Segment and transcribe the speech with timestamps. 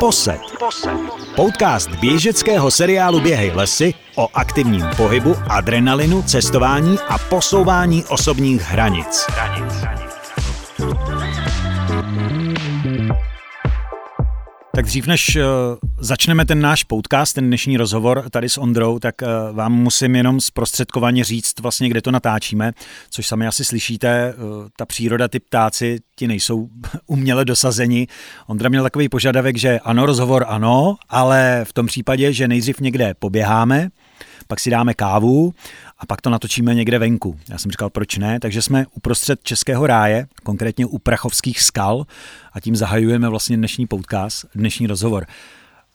[0.00, 0.40] Posed.
[1.36, 9.26] Podcast běžeckého seriálu Běhej lesy o aktivním pohybu, adrenalinu, cestování a posouvání osobních hranic.
[14.74, 15.42] Tak dřív než uh,
[16.04, 20.40] začneme ten náš podcast, ten dnešní rozhovor tady s Ondrou, tak uh, vám musím jenom
[20.40, 22.72] zprostředkovaně říct vlastně, kde to natáčíme,
[23.10, 26.68] což sami asi slyšíte, uh, ta příroda, ty ptáci, ti nejsou
[27.06, 28.06] uměle dosazeni.
[28.46, 33.14] Ondra měl takový požadavek, že ano, rozhovor ano, ale v tom případě, že nejdřív někde
[33.18, 33.88] poběháme,
[34.46, 35.52] pak si dáme kávu
[35.98, 37.38] a pak to natočíme někde venku.
[37.48, 42.04] Já jsem říkal, proč ne, takže jsme uprostřed Českého ráje, konkrétně u Prachovských skal
[42.52, 45.26] a tím zahajujeme vlastně dnešní podcast, dnešní rozhovor.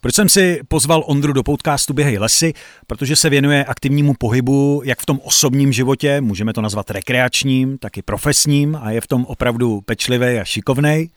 [0.00, 2.54] Proč jsem si pozval Ondru do podcastu Běhej lesy?
[2.86, 7.98] Protože se věnuje aktivnímu pohybu jak v tom osobním životě, můžeme to nazvat rekreačním, tak
[7.98, 11.08] i profesním a je v tom opravdu pečlivý a šikovnej.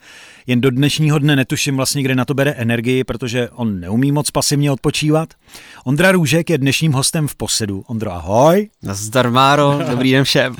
[0.47, 4.31] Jen do dnešního dne netuším vlastně, kde na to bere energii, protože on neumí moc
[4.31, 5.33] pasivně odpočívat.
[5.83, 7.83] Ondra Růžek je dnešním hostem v Posedu.
[7.87, 8.69] Ondro, ahoj.
[8.83, 10.55] Nazdar, Máro, dobrý den všem.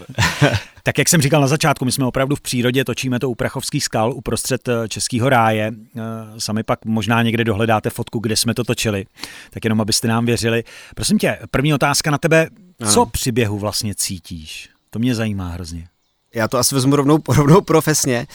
[0.84, 3.84] Tak jak jsem říkal na začátku, my jsme opravdu v přírodě, točíme to u Prachovských
[3.84, 5.72] skal, uprostřed eh, Českého ráje.
[5.98, 6.02] Eh,
[6.38, 9.06] sami pak možná někde dohledáte fotku, kde jsme to točili,
[9.50, 10.64] tak jenom abyste nám věřili.
[10.96, 12.48] Prosím tě, první otázka na tebe,
[12.92, 13.06] co ano.
[13.06, 14.70] při běhu vlastně cítíš?
[14.90, 15.88] To mě zajímá hrozně.
[16.36, 18.28] Já to asi vezmu rovnou, rovnou profesně,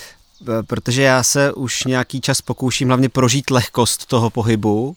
[0.66, 4.96] protože já se už nějaký čas pokouším hlavně prožít lehkost toho pohybu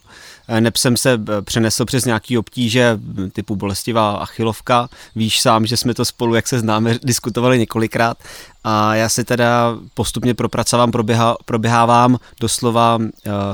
[0.49, 4.89] Eh, neb jsem se eh, přenesl přes nějaký obtíže hm, typu bolestivá achilovka.
[5.15, 8.17] Víš sám, že jsme to spolu, jak se známe, diskutovali několikrát.
[8.63, 12.99] A já si teda postupně propracovám, proběha, proběhávám doslova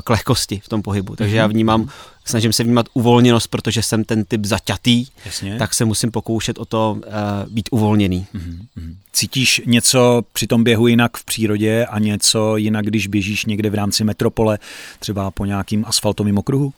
[0.04, 1.16] k lehkosti v tom pohybu.
[1.16, 1.54] Takže já mhm.
[1.54, 1.90] vnímám,
[2.26, 5.58] snažím se vnímat uvolněnost, protože jsem ten typ zaťatý, Jasně.
[5.58, 8.28] tak se musím pokoušet o to uh, být uvolněný.
[8.36, 8.96] Mm-hmm.
[9.14, 13.76] Cítíš něco při tom běhu jinak v přírodě a něco jinak, když běžíš někde v
[13.76, 14.60] rámci metropole,
[15.00, 16.74] třeba po nějakým asfaltovým okruhu?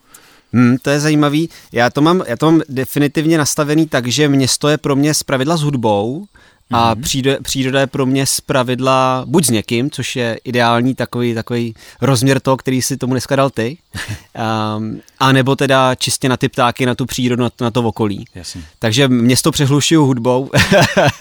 [0.53, 1.49] Hmm, to je zajímavý.
[1.71, 5.57] Já to, mám, já to mám definitivně nastavený tak, že město je pro mě zpravidla
[5.57, 6.27] s hudbou
[6.71, 7.01] a mm-hmm.
[7.01, 12.39] příroda, příroda je pro mě zpravidla buď s někým, což je ideální takový, takový rozměr
[12.39, 13.77] toho, který si tomu dneska dal ty,
[14.77, 17.83] um, a nebo teda čistě na ty ptáky, na tu přírodu, na to, na to
[17.83, 18.25] okolí.
[18.35, 18.61] Jasně.
[18.79, 20.49] Takže město přehlušuju hudbou,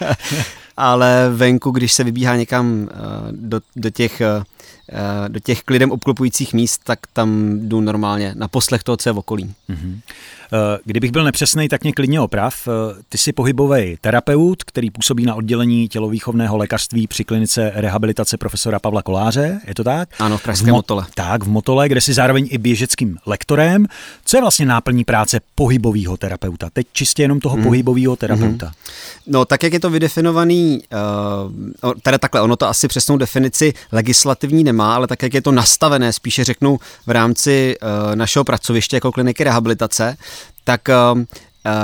[0.76, 2.88] ale venku, když se vybíhá někam uh,
[3.30, 4.44] do, do těch uh,
[5.28, 9.18] do těch klidem obklopujících míst, tak tam jdu normálně na poslech toho, co je v
[9.18, 9.54] okolí.
[9.70, 10.00] Mm-hmm.
[10.52, 12.68] Eh, kdybych byl nepřesný, tak mě klidně oprav.
[12.68, 18.78] Eh, ty jsi pohybový terapeut, který působí na oddělení tělovýchovného lékařství při klinice rehabilitace profesora
[18.78, 20.08] Pavla Koláře, je to tak?
[20.18, 21.06] Ano, v Pražském Mo- Motole.
[21.14, 23.86] Tak, v Motole, kde jsi zároveň i běžeckým lektorem.
[24.24, 26.70] Co je vlastně náplní práce pohybového terapeuta?
[26.72, 27.62] Teď čistě jenom toho mm.
[27.62, 28.66] pohybového terapeuta.
[28.66, 28.72] Mm.
[29.26, 30.80] No, tak jak je to vydefinovaný,
[31.84, 35.52] uh, teda takhle, ono to asi přesnou definici legislativní nemá, ale tak jak je to
[35.52, 40.16] nastavené, spíše řeknu v rámci uh, našeho pracoviště jako kliniky rehabilitace,
[40.64, 41.22] tak uh,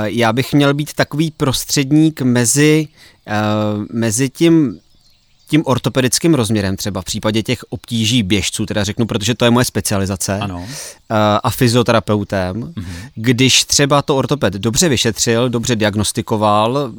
[0.05, 2.89] já bych měl být takový prostředník mezi,
[3.27, 4.81] uh, mezi tím
[5.53, 9.65] tím ortopedickým rozměrem, třeba v případě těch obtíží běžců, teda řeknu, protože to je moje
[9.65, 10.67] specializace, ano.
[11.43, 12.95] a fyzioterapeutem, mhm.
[13.15, 16.93] když třeba to ortoped dobře vyšetřil, dobře diagnostikoval,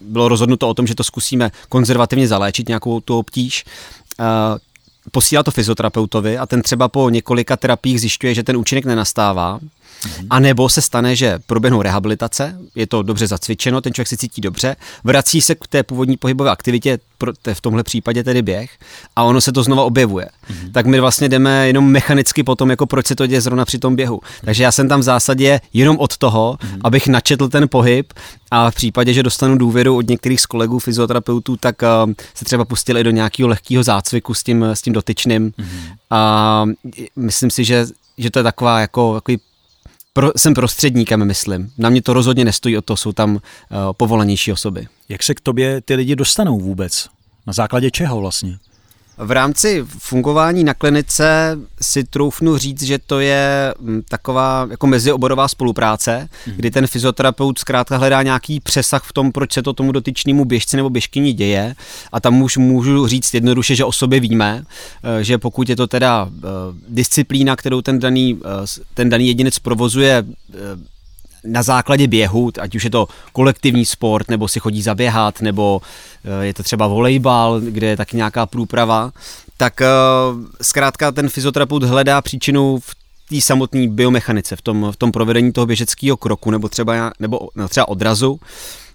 [0.00, 3.64] bylo rozhodnuto o tom, že to zkusíme konzervativně zaléčit nějakou tu obtíž,
[5.10, 9.60] posílá to fyzioterapeutovi a ten třeba po několika terapiích zjišťuje, že ten účinek nenastává.
[10.30, 14.40] A nebo se stane, že proběhnou rehabilitace, je to dobře zacvičeno, ten člověk se cítí
[14.40, 16.98] dobře, vrací se k té původní pohybové aktivitě,
[17.52, 18.70] v tomhle případě tedy běh,
[19.16, 20.26] a ono se to znova objevuje.
[20.26, 20.72] Mm-hmm.
[20.72, 23.96] Tak my vlastně jdeme jenom mechanicky potom, jako proč se to děje zrovna při tom
[23.96, 24.16] běhu.
[24.16, 24.44] Mm-hmm.
[24.44, 26.80] Takže já jsem tam v zásadě jenom od toho, mm-hmm.
[26.84, 28.12] abych načetl ten pohyb
[28.50, 32.64] a v případě, že dostanu důvěru od některých z kolegů fyzioterapeutů, tak uh, se třeba
[32.64, 35.50] pustili do nějakého lehkého zácviku s tím, s tím dotyčným.
[35.50, 35.94] Mm-hmm.
[36.10, 36.64] A
[37.16, 37.86] myslím si, že
[38.18, 39.40] že to je taková jako takový
[40.12, 41.72] pro, jsem prostředníkem, myslím.
[41.78, 43.40] Na mě to rozhodně nestojí o to, jsou tam uh,
[43.92, 44.86] povolanější osoby.
[45.08, 47.08] Jak se k tobě ty lidi dostanou vůbec?
[47.46, 48.58] Na základě čeho vlastně?
[49.18, 55.48] V rámci fungování na klinice si troufnu říct, že to je mm, taková jako mezioborová
[55.48, 56.56] spolupráce, hmm.
[56.56, 60.76] kdy ten fyzioterapeut zkrátka hledá nějaký přesah v tom, proč se to tomu dotyčnému běžci
[60.76, 61.74] nebo běžkyni děje
[62.12, 64.64] a tam už můžu říct jednoduše, že o sobě víme,
[65.02, 66.48] eh, že pokud je to teda eh,
[66.88, 70.24] disciplína, kterou ten daný, eh, ten daný jedinec provozuje
[71.44, 75.80] na základě běhu, ať už je to kolektivní sport, nebo si chodí zaběhat, nebo
[76.24, 79.12] eh, je to třeba volejbal, kde je taky nějaká průprava,
[79.56, 79.86] tak eh,
[80.62, 82.94] zkrátka ten fyzioterapeut hledá příčinu v
[83.28, 87.68] té samotné biomechanice, v tom, v tom provedení toho běžeckého kroku, nebo třeba, nebo, no,
[87.68, 88.40] třeba odrazu.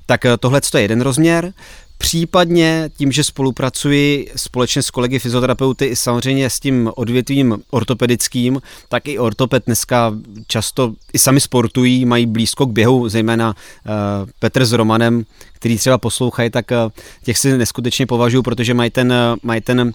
[0.05, 1.53] Tak eh, tohle je jeden rozměr.
[1.97, 9.07] Případně tím, že spolupracuji společně s kolegy fyzioterapeuty i samozřejmě s tím odvětvím ortopedickým, tak
[9.07, 10.13] i ortoped dneska
[10.47, 15.25] často i sami sportují, mají blízko k běhu, zejména uh, Petr s Romanem,
[15.59, 16.91] který třeba poslouchají, tak uh,
[17.23, 19.91] těch si neskutečně považuji, protože mají ten, uh, mají ten uh,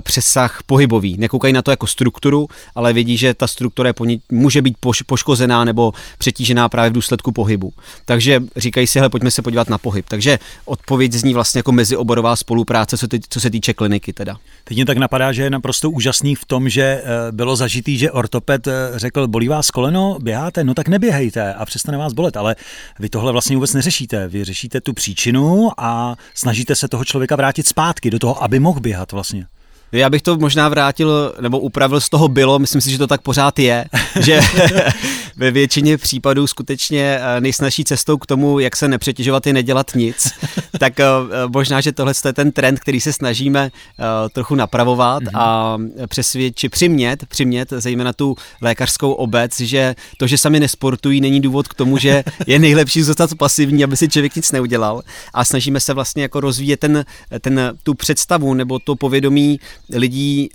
[0.00, 1.16] přesah pohybový.
[1.18, 4.76] Nekoukají na to jako strukturu, ale vědí, že ta struktura je po ní, může být
[4.80, 7.72] poš, poškozená nebo přetížená právě v důsledku pohybu.
[8.04, 10.06] Takže říkají si, hele, pojďme se podívat na pohyb.
[10.08, 14.36] Takže odpověď zní vlastně jako mezioborová spolupráce, co, ty, co se týče kliniky teda.
[14.64, 18.10] Teď mě tak napadá, že je naprosto úžasný v tom, že eh, bylo zažitý, že
[18.10, 22.56] ortoped eh, řekl, bolí vás koleno, běháte, no tak neběhejte a přestane vás bolet, ale
[22.98, 24.28] vy tohle vlastně vůbec neřešíte.
[24.28, 28.80] Vy řešíte tu příčinu a snažíte se toho člověka vrátit zpátky do toho, aby mohl
[28.80, 29.46] běhat vlastně.
[29.92, 33.22] Já bych to možná vrátil nebo upravil z toho bylo, myslím si, že to tak
[33.22, 33.84] pořád je,
[34.20, 34.40] že
[35.36, 40.28] ve většině případů skutečně eh, nejsnažší cestou k tomu, jak se nepřetěžovat, je nedělat nic.
[40.78, 41.06] tak eh,
[41.48, 45.40] možná, že tohle je ten trend, který se snažíme eh, trochu napravovat mm-hmm.
[45.40, 51.68] a přesvědčit, přimět, přimět zejména tu lékařskou obec, že to, že sami nesportují, není důvod
[51.68, 55.02] k tomu, že je nejlepší zůstat pasivní, aby si člověk nic neudělal.
[55.34, 57.04] A snažíme se vlastně jako rozvíjet ten,
[57.40, 59.60] ten, tu představu nebo to povědomí
[59.90, 60.48] lidí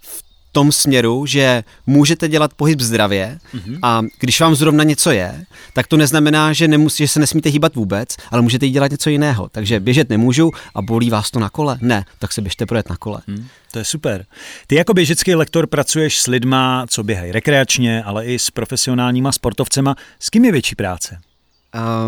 [0.00, 3.78] v tom směru, že můžete dělat pohyb zdravě mm-hmm.
[3.82, 7.74] a když vám zrovna něco je, tak to neznamená, že, nemusí, že se nesmíte hýbat
[7.74, 9.48] vůbec, ale můžete dělat něco jiného.
[9.52, 11.78] Takže běžet nemůžu a bolí vás to na kole?
[11.80, 13.20] Ne, tak se běžte projet na kole.
[13.26, 14.24] Mm, to je super.
[14.66, 19.96] Ty jako běžecký lektor pracuješ s lidma, co běhají rekreačně, ale i s profesionálníma sportovcema.
[20.20, 21.18] S kým je větší práce?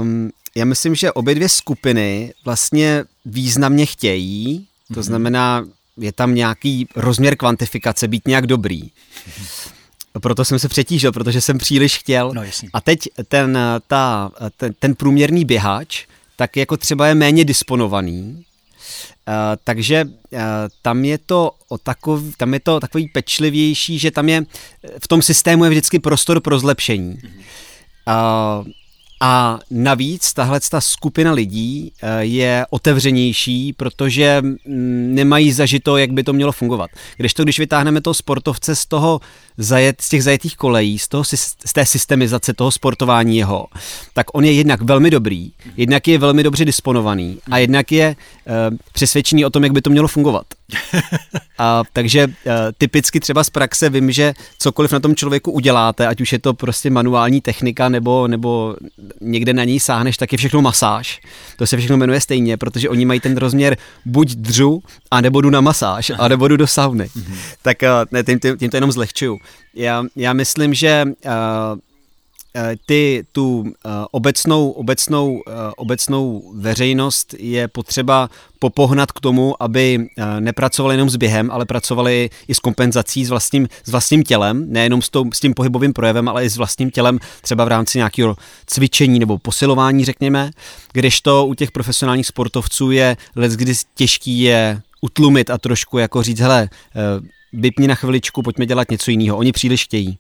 [0.01, 5.03] Um, já myslím, že obě dvě skupiny vlastně významně chtějí, to mm-hmm.
[5.03, 5.65] znamená,
[5.97, 8.83] je tam nějaký rozměr kvantifikace, být nějak dobrý.
[10.21, 12.33] Proto jsem se přetížil, protože jsem příliš chtěl.
[12.35, 12.43] No,
[12.73, 12.99] a teď
[13.29, 16.07] ten, ta, ten, ten průměrný běhač,
[16.37, 18.45] tak jako třeba je méně disponovaný,
[19.29, 20.41] Uh, takže uh,
[20.83, 24.43] tam je to o takov, tam je to takový pečlivější, že tam je
[24.99, 27.19] v tom systému je vždycky prostor pro zlepšení.
[28.09, 28.67] Uh,
[29.27, 36.23] a navíc tahle ta skupina lidí eh, je otevřenější, protože mm, nemají zažito, jak by
[36.23, 36.91] to mělo fungovat.
[37.17, 39.21] Když to, když vytáhneme toho sportovce z toho
[39.59, 41.25] zajet, z těch zajetých kolejí, z, toho,
[41.67, 43.67] z té systemizace toho sportování jeho,
[44.15, 48.17] tak on je jednak velmi dobrý, jednak je velmi dobře disponovaný a jednak je
[48.47, 50.47] uh, přesvědčený o tom, jak by to mělo fungovat.
[51.59, 56.21] A, takže uh, typicky třeba z praxe vím, že cokoliv na tom člověku uděláte, ať
[56.21, 58.77] už je to prostě manuální technika nebo, nebo
[59.21, 61.21] někde na ní sáhneš, tak je všechno masáž.
[61.57, 65.51] To se všechno jmenuje stejně, protože oni mají ten rozměr buď dřu, a nebo jdu
[65.51, 67.05] na masáž, a nebo jdu do sauny.
[67.05, 67.37] Mm-hmm.
[67.63, 69.39] Tak uh, ne, tím, tím, tím to jenom zlehčuju.
[69.75, 71.33] Já, já myslím, že uh,
[72.87, 73.67] ty tu uh,
[74.11, 75.43] obecnou, obecnou, uh,
[75.77, 80.07] obecnou veřejnost je potřeba popohnat k tomu, aby
[80.41, 85.03] nepracovali jenom s během, ale pracovali i s kompenzací s vlastním, s vlastním tělem, nejenom
[85.03, 88.37] s, tou, s tím pohybovým projevem, ale i s vlastním tělem, třeba v rámci nějakého
[88.67, 90.51] cvičení nebo posilování, řekněme,
[90.93, 96.69] kdežto u těch profesionálních sportovců je kdy těžký je utlumit a trošku jako říct, hele,
[97.53, 99.37] vypni na chviličku, pojďme dělat něco jiného.
[99.37, 100.19] Oni příliš chtějí.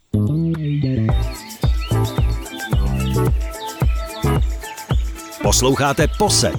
[5.44, 6.56] Posloucháte Poset,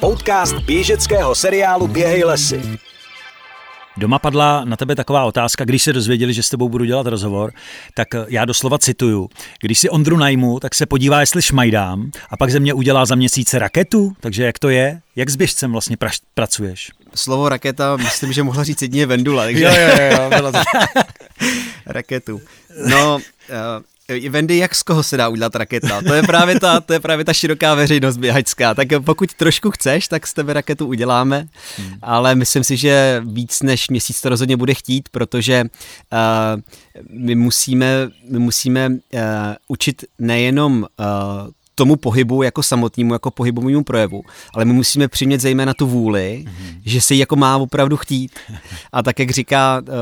[0.00, 2.62] podcast běžeckého seriálu Běhej lesy.
[3.96, 7.52] Doma padla na tebe taková otázka, když se dozvěděli, že s tebou budu dělat rozhovor,
[7.94, 9.28] tak já doslova cituju.
[9.60, 13.14] Když si Ondru najmu, tak se podívá, jestli šmajdám a pak ze mě udělá za
[13.14, 15.00] měsíc raketu, takže jak to je?
[15.16, 16.90] Jak s běžcem vlastně pra- pracuješ?
[17.14, 19.44] Slovo raketa, myslím, že mohla říct jedině Vendula.
[19.44, 19.64] Takže...
[19.64, 20.58] Jo, jo, jo, bylo to.
[21.86, 22.40] Raketu.
[22.86, 23.22] No, uh,
[24.28, 26.02] Vendy, jak z koho se dá udělat raketa?
[26.02, 28.74] To je právě ta, to je právě ta široká veřejnost běhačská.
[28.74, 31.98] Tak pokud trošku chceš, tak z tebe raketu uděláme, hmm.
[32.02, 36.60] ale myslím si, že víc než měsíc to rozhodně bude chtít, protože uh,
[37.10, 39.20] my musíme, my musíme uh,
[39.68, 41.06] učit nejenom uh,
[41.78, 44.22] tomu pohybu jako samotnému, jako pohybovému projevu,
[44.54, 46.80] ale my musíme přimět zejména tu vůli, mm-hmm.
[46.84, 48.32] že se jako má opravdu chtít.
[48.92, 49.94] A tak, jak říká uh,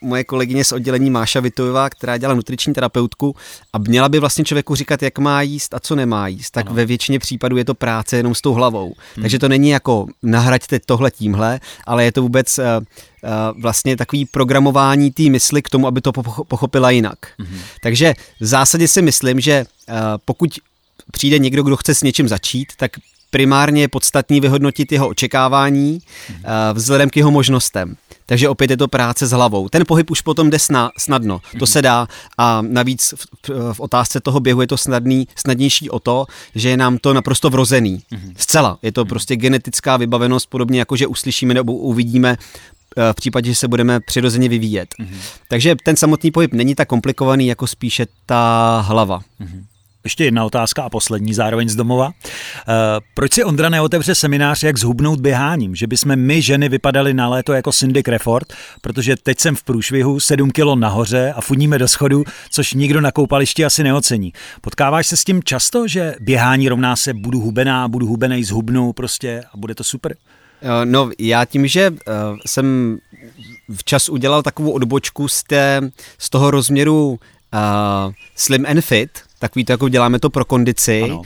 [0.00, 3.36] moje kolegyně z oddělení Máša Vitojová, která dělá nutriční terapeutku
[3.72, 6.74] a měla by vlastně člověku říkat, jak má jíst a co nemá jíst, tak ano.
[6.74, 8.94] ve většině případů je to práce jenom s tou hlavou.
[9.14, 9.22] Hmm.
[9.22, 14.24] Takže to není jako nahraďte tohle tímhle, ale je to vůbec uh, uh, vlastně takový
[14.24, 16.12] programování té mysli k tomu, aby to
[16.48, 17.18] pochopila jinak.
[17.38, 17.58] Hmm.
[17.82, 20.50] Takže v zásadě si myslím, že uh, pokud
[21.10, 22.90] přijde někdo, kdo chce s něčím začít, tak
[23.30, 25.98] primárně je podstatný vyhodnotit jeho očekávání
[26.30, 26.36] uh,
[26.72, 27.96] vzhledem k jeho možnostem.
[28.26, 29.68] Takže opět je to práce s hlavou.
[29.68, 33.26] Ten pohyb už potom jde sna, snadno, to se dá a navíc v,
[33.72, 37.50] v otázce toho běhu je to snadný, snadnější o to, že je nám to naprosto
[37.50, 38.02] vrozený.
[38.36, 38.78] Zcela.
[38.82, 42.36] Je to prostě genetická vybavenost, podobně jako že uslyšíme nebo uvidíme
[43.12, 44.88] v případě, že se budeme přirozeně vyvíjet.
[45.00, 45.16] Mm-hmm.
[45.48, 49.18] Takže ten samotný pohyb není tak komplikovaný, jako spíše ta hlava.
[49.18, 49.64] Mm-hmm.
[50.04, 52.06] Ještě jedna otázka a poslední, zároveň z domova.
[52.06, 52.12] Uh,
[53.14, 55.74] proč si Ondra neotevře seminář, jak zhubnout běháním?
[55.74, 60.20] Že bychom my, ženy, vypadali na léto jako Cindy Crawford, protože teď jsem v průšvihu,
[60.20, 64.32] 7 kilo nahoře a funíme do schodu, což nikdo na koupališti asi neocení.
[64.60, 69.42] Potkáváš se s tím často, že běhání rovná se budu hubená, budu hubenej, zhubnou prostě
[69.52, 70.16] a bude to super?
[70.62, 71.96] Eh, no, já tím, že uh,
[72.46, 72.98] jsem
[73.76, 75.80] včas udělal takovou odbočku z, té,
[76.18, 79.10] z toho rozměru uh, slim and fit,
[79.42, 81.18] takový to, jako děláme to pro kondici, ano.
[81.18, 81.24] Uh,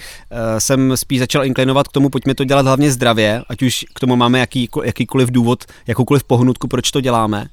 [0.59, 4.17] jsem spíš začal inklinovat k tomu, pojďme to dělat hlavně zdravě, ať už k tomu
[4.17, 7.47] máme jaký, jakýkoliv důvod, jakoukoliv pohnutku, proč to děláme,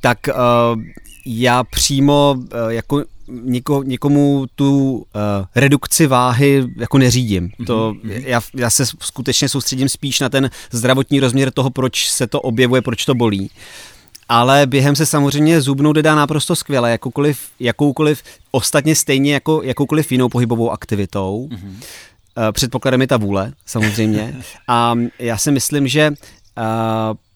[0.00, 0.82] tak uh,
[1.26, 5.02] já přímo uh, jako něko, někomu tu uh,
[5.54, 7.48] redukci váhy jako neřídím.
[7.48, 7.66] Mm-hmm.
[7.66, 8.12] To, mhm.
[8.12, 12.82] já, já se skutečně soustředím spíš na ten zdravotní rozměr toho, proč se to objevuje,
[12.82, 13.50] proč to bolí.
[14.28, 20.28] Ale během se samozřejmě zubnout dá naprosto skvěle, jakoukoliv, jakoukoliv ostatně stejně jako jakoukoliv jinou
[20.28, 21.48] pohybovou aktivitou.
[21.50, 22.52] Mm-hmm.
[22.52, 24.36] Předpokladem je ta vůle, samozřejmě.
[24.68, 26.14] A já si myslím, že uh,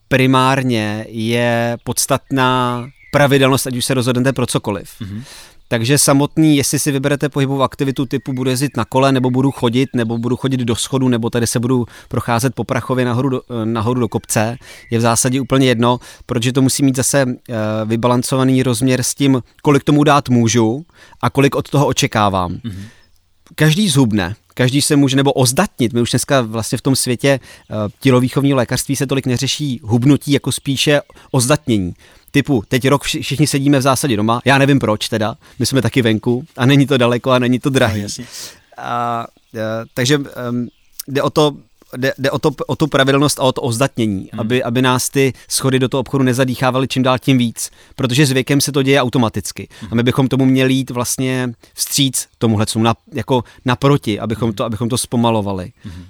[0.07, 4.89] primárně je podstatná pravidelnost, ať už se rozhodnete pro cokoliv.
[5.01, 5.23] Mm-hmm.
[5.73, 9.89] Takže samotný, jestli si vyberete pohybovou aktivitu typu budu jezdit na kole, nebo budu chodit,
[9.95, 13.99] nebo budu chodit do schodu, nebo tady se budu procházet po Prachově nahoru do, nahoru
[13.99, 14.57] do kopce,
[14.91, 17.33] je v zásadě úplně jedno, protože to musí mít zase uh,
[17.85, 20.85] vybalancovaný rozměr s tím, kolik tomu dát můžu
[21.21, 22.53] a kolik od toho očekávám.
[22.53, 22.85] Mm-hmm.
[23.55, 25.93] Každý zhubne, každý se může nebo ozdatnit.
[25.93, 27.39] My už dneska vlastně v tom světě
[27.69, 31.01] uh, tělovýchovního lékařství se tolik neřeší hubnutí, jako spíše
[31.31, 31.93] ozdatnění
[32.33, 36.01] typu, teď rok všichni sedíme v zásadě doma, já nevím proč teda, my jsme taky
[36.01, 38.01] venku a není to daleko a není to drahé.
[38.01, 38.25] No,
[38.77, 39.25] a, a,
[39.93, 40.67] takže um,
[41.07, 41.55] jde o to,
[41.97, 44.39] jde, jde o, to, o tu pravidelnost a o to ozdatnění, hmm.
[44.39, 48.31] aby, aby nás ty schody do toho obchodu nezadýchávaly čím dál tím víc, protože s
[48.31, 49.89] věkem se to děje automaticky hmm.
[49.91, 54.55] a my bychom tomu měli jít vlastně vstříc tomuhle, na, jako naproti, abychom, hmm.
[54.55, 55.71] to, abychom to zpomalovali.
[55.83, 56.05] Hmm.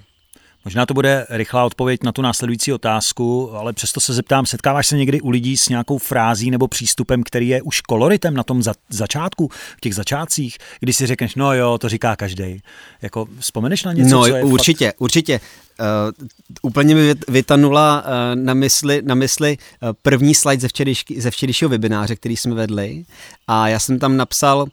[0.64, 4.96] Možná to bude rychlá odpověď na tu následující otázku, ale přesto se zeptám, setkáváš se
[4.96, 8.74] někdy u lidí s nějakou frází nebo přístupem, který je už koloritem na tom za,
[8.88, 12.62] začátku, v těch začátcích, kdy si řekneš, no jo, to říká každý.
[13.02, 14.16] Jako vzpomeneš na něco?
[14.16, 15.00] No co je určitě, fakt...
[15.00, 15.40] určitě.
[15.80, 16.26] Uh,
[16.62, 18.10] úplně mi vytanula uh,
[18.44, 23.04] na mysli, na mysli uh, první slide ze, včerejšky, ze včerejšího webináře, který jsme vedli.
[23.48, 24.68] A já jsem tam napsal, uh,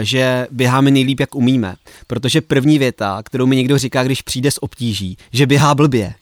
[0.00, 1.74] že běháme nejlíp, jak umíme,
[2.06, 6.14] protože první věta, kterou mi někdo říká, když přijde z obtíží, že běhá blbě,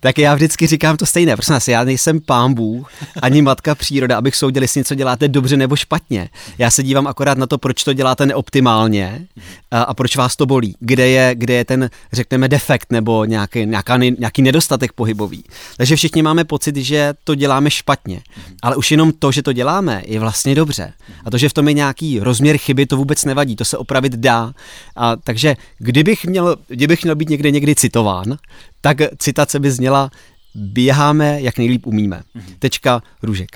[0.00, 1.36] tak já vždycky říkám to stejné.
[1.36, 2.92] Prosím vás, já nejsem pán Bůh,
[3.22, 6.28] ani matka příroda, abych soudil, jestli něco děláte dobře nebo špatně.
[6.58, 9.26] Já se dívám akorát na to, proč to děláte neoptimálně
[9.70, 10.76] a, a proč vás to bolí.
[10.80, 15.44] Kde je, kde je ten, řekneme, defekt nebo nějaký, nějaká, nějaký nedostatek pohybový.
[15.76, 18.20] Takže všichni máme pocit, že to děláme špatně.
[18.62, 20.92] Ale už jenom to, že to děláme, je vlastně dobře.
[21.24, 24.12] A to, že v tom je nějaký rozměr chyby, to vůbec nevadí, to se opravit
[24.12, 24.52] dá.
[24.96, 28.36] A, takže kdybych měl, kdybych měl být někde někdy citován,
[28.94, 30.10] tak citace by zněla
[30.54, 32.22] běháme, jak nejlíp umíme.
[32.34, 32.54] Mhm.
[32.58, 33.48] Tečka, růžek.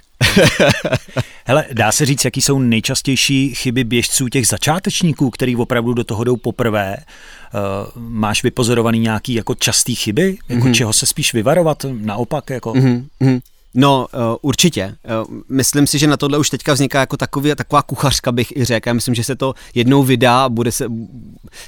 [1.45, 6.25] Hele, dá se říct, jaký jsou nejčastější chyby běžců těch začátečníků, který opravdu do toho
[6.25, 6.97] jdou poprvé?
[6.97, 10.39] Uh, máš vypozorovaný nějaký jako častý chyby?
[10.49, 10.75] Jako mm-hmm.
[10.75, 11.87] čeho se spíš vyvarovat?
[11.93, 12.51] Naopak?
[12.51, 12.73] Jako...
[12.73, 13.41] Mm-hmm.
[13.75, 14.97] No, uh, určitě.
[15.21, 18.65] Uh, myslím si, že na tohle už teďka vzniká jako takový, taková kuchařka, bych i
[18.65, 18.89] řekl.
[18.89, 20.87] Já myslím, že se to jednou vydá a bude se,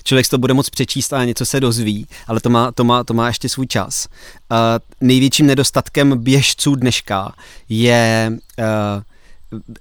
[0.05, 3.15] člověk to bude moc přečíst a něco se dozví, ale to má, to má, to
[3.15, 4.09] má ještě svůj čas.
[4.51, 4.59] Uh,
[5.01, 7.33] největším nedostatkem běžců dneška
[7.69, 8.33] je,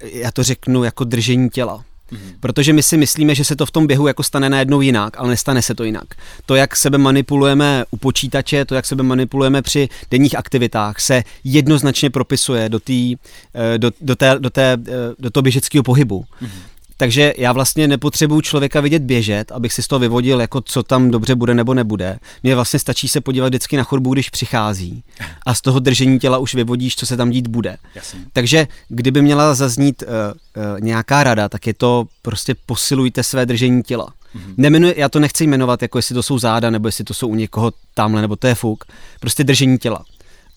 [0.02, 1.84] já to řeknu, jako držení těla.
[2.14, 2.36] Mm-hmm.
[2.40, 5.30] Protože my si myslíme, že se to v tom běhu jako stane najednou jinak, ale
[5.30, 6.06] nestane se to jinak.
[6.46, 12.10] To, jak sebe manipulujeme u počítače, to, jak sebe manipulujeme při denních aktivitách, se jednoznačně
[12.10, 13.16] propisuje do, tý,
[13.56, 16.26] eh, do, do, té, do, té, eh, do toho běžeckého pohybu.
[16.42, 16.73] Mm-hmm.
[16.98, 21.12] Takže já vlastně nepotřebuju člověka vidět běžet, abych si z toho vyvodil, jako co tam
[21.12, 22.20] dobře bude nebo nebude.
[22.44, 25.04] Mně vlastně stačí se podívat vždycky na chodbu, když přichází.
[25.46, 27.78] A z toho držení těla už vyvodíš, co se tam dít bude.
[27.96, 28.20] Jasně.
[28.34, 33.84] Takže kdyby měla zaznít uh, uh, nějaká rada, tak je to prostě posilujte své držení
[33.84, 34.08] těla.
[34.08, 34.54] Mm-hmm.
[34.58, 37.36] Nemenuji, já to nechci jmenovat, jako jestli to jsou záda, nebo jestli to jsou u
[37.36, 38.84] někoho tamhle, nebo to je fuk.
[39.20, 40.06] Prostě držení těla.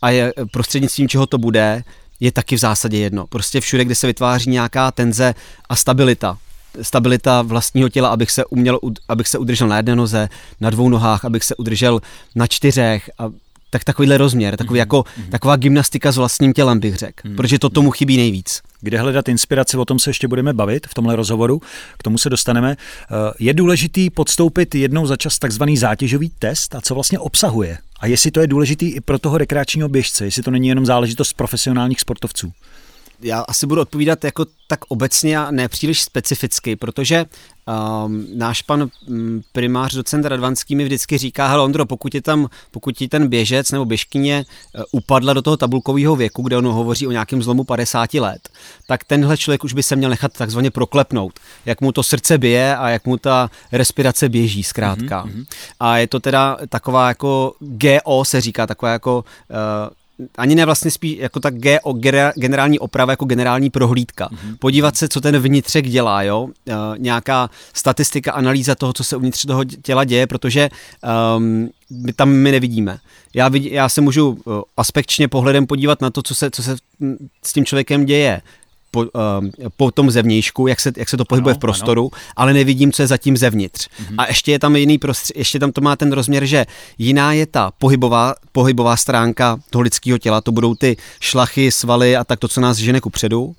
[0.02, 1.82] A je prostřednictvím čeho to bude,
[2.20, 3.26] je taky v zásadě jedno.
[3.26, 5.34] Prostě všude, kde se vytváří nějaká tenze
[5.68, 6.38] a stabilita,
[6.82, 10.28] stabilita vlastního těla, abych se uměl, abych se udržel na jedné noze,
[10.60, 12.00] na dvou nohách, abych se udržel
[12.34, 13.30] na čtyřech a
[13.70, 14.80] tak takovýhle rozměr, takový mm-hmm.
[14.80, 15.30] jako, mm-hmm.
[15.30, 17.36] taková gymnastika s vlastním tělem bych řekl, mm-hmm.
[17.36, 18.62] protože to tomu chybí nejvíc.
[18.80, 21.62] Kde hledat inspiraci, o tom se ještě budeme bavit v tomhle rozhovoru,
[21.98, 22.76] k tomu se dostaneme.
[22.76, 27.78] Eh, je důležitý podstoupit jednou za čas takzvaný zátěžový test a co vlastně obsahuje?
[28.00, 31.32] A jestli to je důležitý i pro toho rekreačního běžce, jestli to není jenom záležitost
[31.32, 32.52] profesionálních sportovců?
[33.20, 37.24] Já asi budu odpovídat jako tak obecně a nepříliš specificky, protože
[38.04, 42.48] um, náš pan um, primář docent Radvanský mi vždycky říká, hele Ondro, pokud je tam,
[42.70, 44.44] pokud ti ten běžec nebo běžkyně
[44.74, 48.48] uh, upadla do toho tabulkového věku, kde on hovoří o nějakém zlomu 50 let,
[48.86, 52.76] tak tenhle člověk už by se měl nechat takzvaně proklepnout, jak mu to srdce bije
[52.76, 55.26] a jak mu ta respirace běží zkrátka.
[55.26, 55.46] Mm-hmm.
[55.80, 59.56] A je to teda taková jako GO se říká, taková jako uh,
[60.38, 61.54] ani ne vlastně spíš jako tak
[62.36, 64.28] generální oprava jako generální prohlídka.
[64.28, 64.56] Mm-hmm.
[64.58, 66.42] Podívat se, co ten vnitřek dělá, jo?
[66.42, 66.52] Uh,
[66.98, 70.68] nějaká statistika, analýza toho, co se uvnitř toho těla děje, protože
[71.36, 72.98] um, my tam my nevidíme.
[73.34, 76.76] Já, vidí, já se můžu uh, aspekčně pohledem podívat na to, co se, co se
[77.44, 78.42] s tím člověkem děje
[78.96, 82.22] po, uh, po tom zevnějšku, jak se, jak se to pohybuje ano, v prostoru, ano.
[82.36, 83.88] ale nevidím, co je zatím zevnitř.
[83.88, 84.14] Mm-hmm.
[84.18, 86.66] A ještě je tam jiný prostřed, ještě tam to má ten rozměr, že
[86.98, 92.24] jiná je ta pohybová, pohybová stránka toho lidského těla, to budou ty šlachy, svaly a
[92.24, 93.56] tak to, co nás žene ku předu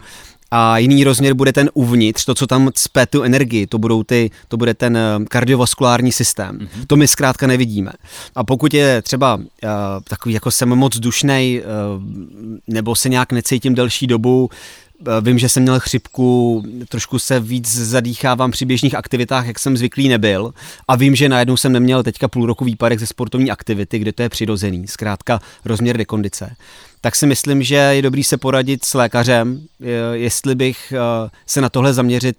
[0.51, 4.31] a jiný rozměr bude ten uvnitř, to, co tam cpe tu energii, to, budou ty,
[4.47, 6.59] to bude ten eh, kardiovaskulární systém.
[6.59, 6.85] Mm-hmm.
[6.87, 7.91] To my zkrátka nevidíme.
[8.35, 9.43] A pokud je třeba uh,
[10.03, 12.03] takový, jako jsem moc dušnej, uh,
[12.67, 14.49] nebo se nějak necítím delší dobu,
[15.21, 20.09] vím, že jsem měl chřipku, trošku se víc zadýchávám při běžných aktivitách, jak jsem zvyklý
[20.09, 20.53] nebyl.
[20.87, 24.21] A vím, že najednou jsem neměl teďka půl roku výpadek ze sportovní aktivity, kde to
[24.21, 26.55] je přirozený, zkrátka rozměr dekondice.
[27.01, 29.61] Tak si myslím, že je dobrý se poradit s lékařem,
[30.13, 32.37] jestli bych eh, se na tohle zaměřit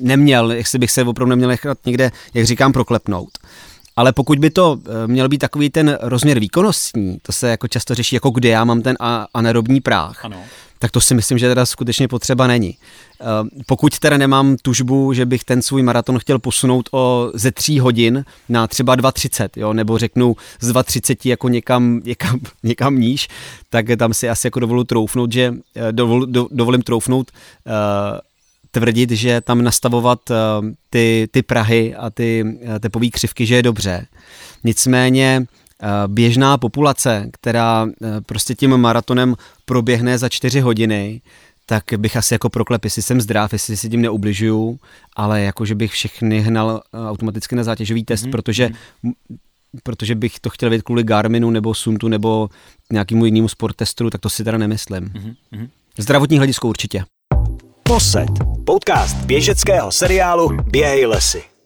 [0.00, 3.30] neměl, jestli bych se opravdu neměl nechat někde, jak říkám, proklepnout.
[3.96, 7.94] Ale pokud by to eh, měl být takový ten rozměr výkonnostní, to se jako často
[7.94, 8.96] řeší, jako kde já mám ten
[9.34, 10.38] anaerobní práh, ano
[10.78, 12.76] tak to si myslím, že teda skutečně potřeba není.
[13.20, 13.24] Eh,
[13.66, 18.24] pokud teda nemám tužbu, že bych ten svůj maraton chtěl posunout o ze tří hodin
[18.48, 23.28] na třeba 2.30, jo, nebo řeknu z 2.30 jako někam, někam, někam níž,
[23.70, 27.72] tak tam si asi jako dovolu troufnout, že eh, dovol, do, dovolím troufnout uh,
[28.70, 30.36] tvrdit, že tam nastavovat uh,
[30.90, 34.06] ty, ty Prahy a ty uh, tepové křivky, že je dobře.
[34.64, 35.46] Nicméně
[36.06, 41.20] běžná populace, která eh, prostě tím maratonem proběhne za čtyři hodiny,
[41.66, 44.78] tak bych asi jako proklep, jestli jsem zdrav, jestli si tím neubližuju,
[45.16, 48.30] ale jakože bych všechny hnal eh, automaticky na zátěžový test, mm-hmm.
[48.30, 48.70] protože
[49.82, 52.48] protože bych to chtěl vědět kvůli Garminu nebo Suntu nebo
[52.92, 55.04] nějakému jinému sportestru, tak to si teda nemyslím.
[55.04, 55.68] Mm-hmm.
[55.98, 57.04] Zdravotní hledisko určitě.
[57.82, 58.30] Posed.
[58.66, 61.57] Podcast běžeckého seriálu Běhej lesy.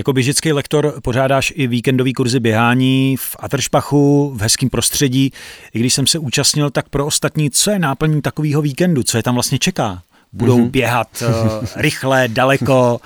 [0.00, 5.32] Jako běžický lektor pořádáš i víkendový kurzy běhání v Atršpachu, v hezkém prostředí.
[5.74, 9.22] I když jsem se účastnil, tak pro ostatní, co je náplní takového víkendu, co je
[9.22, 10.02] tam vlastně čeká?
[10.32, 10.70] Budou mm-hmm.
[10.70, 13.00] běhat uh, rychle, daleko,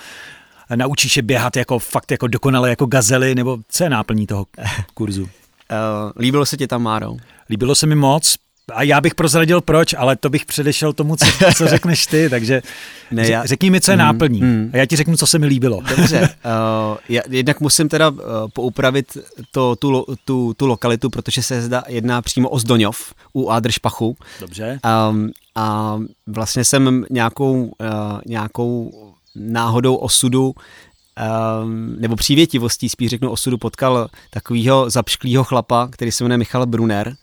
[0.74, 4.46] naučíš je běhat jako fakt jako dokonale jako gazely, nebo co je náplní toho
[4.94, 5.22] kurzu?
[5.22, 5.28] Uh,
[6.18, 7.16] líbilo se ti tam, Máro?
[7.50, 8.36] Líbilo se mi moc,
[8.72, 12.62] a já bych prozradil proč, ale to bych předešel tomu, co, co řekneš ty, takže
[13.10, 15.38] ne, já, řekni mi, co je mm, náplní mm, a já ti řeknu, co se
[15.38, 15.80] mi líbilo.
[15.96, 18.18] Dobře, uh, já jednak musím teda uh,
[18.52, 19.18] poupravit
[19.50, 24.16] to, tu, tu, tu lokalitu, protože se zda jedná přímo o Zdoňov u Ádršpachu.
[24.40, 24.80] Dobře.
[25.10, 28.92] Um, a vlastně jsem nějakou, uh, nějakou
[29.36, 30.54] náhodou osudu
[31.64, 37.16] um, nebo přívětivostí, spíš řeknu osudu, potkal takového zapšklého chlapa, který se jmenuje Michal Brunner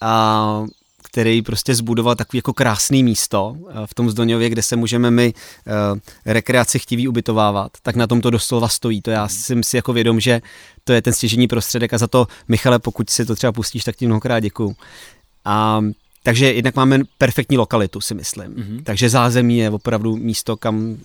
[0.00, 0.64] a
[1.02, 5.98] který prostě zbudoval takový jako krásný místo v tom Zdoňově, kde se můžeme my uh,
[6.26, 9.02] rekreaci chtiví ubytovávat, tak na tom to doslova stojí.
[9.02, 10.40] To já jsem si jako vědom, že
[10.84, 13.96] to je ten stěžení prostředek a za to, Michale, pokud si to třeba pustíš, tak
[13.96, 14.76] ti mnohokrát děkuju.
[15.44, 15.80] A
[16.22, 18.54] takže jednak máme perfektní lokalitu, si myslím.
[18.54, 18.82] Mm-hmm.
[18.82, 20.96] Takže zázemí je opravdu místo, kam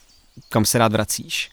[0.49, 1.49] kam se rád vracíš.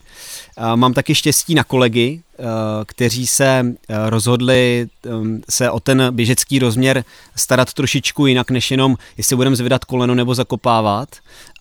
[0.74, 2.44] Mám taky štěstí na kolegy, eh,
[2.86, 7.04] kteří se eh, rozhodli ehm, se o ten běžecký rozměr
[7.36, 11.08] starat trošičku jinak, než jenom jestli budeme zvedat koleno nebo zakopávat,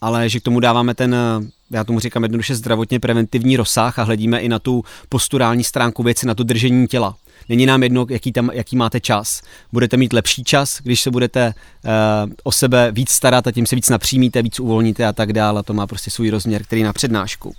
[0.01, 4.03] ale že k tomu dáváme ten, eh, já tomu říkám jednoduše zdravotně preventivní rozsah a
[4.03, 7.15] hledíme i na tu posturální stránku věci, na to držení těla.
[7.49, 9.41] Není nám jedno, jaký, tam, jaký máte čas.
[9.71, 11.53] Budete mít lepší čas, když se budete
[11.85, 15.63] uh, o sebe víc starat a tím se víc napřímíte, víc uvolníte a tak dále.
[15.63, 17.55] To má prostě svůj rozměr, který na přednášku.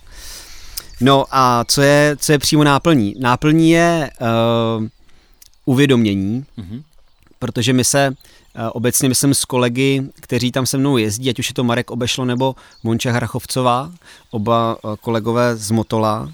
[1.00, 3.14] No a co je, co je přímo náplní?
[3.20, 4.86] Náplní je uh,
[5.64, 6.82] uvědomění, mm-hmm.
[7.38, 8.14] protože my se
[8.72, 12.24] obecně myslím s kolegy, kteří tam se mnou jezdí, ať už je to Marek Obešlo
[12.24, 13.92] nebo Monča Hrachovcová,
[14.30, 16.32] oba kolegové z Motola,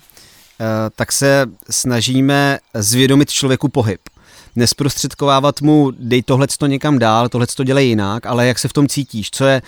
[0.96, 4.00] tak se snažíme zvědomit člověku pohyb
[4.56, 8.72] nesprostředkovávat mu, dej tohle to někam dál, tohle to dělej jinak, ale jak se v
[8.72, 9.62] tom cítíš, co je,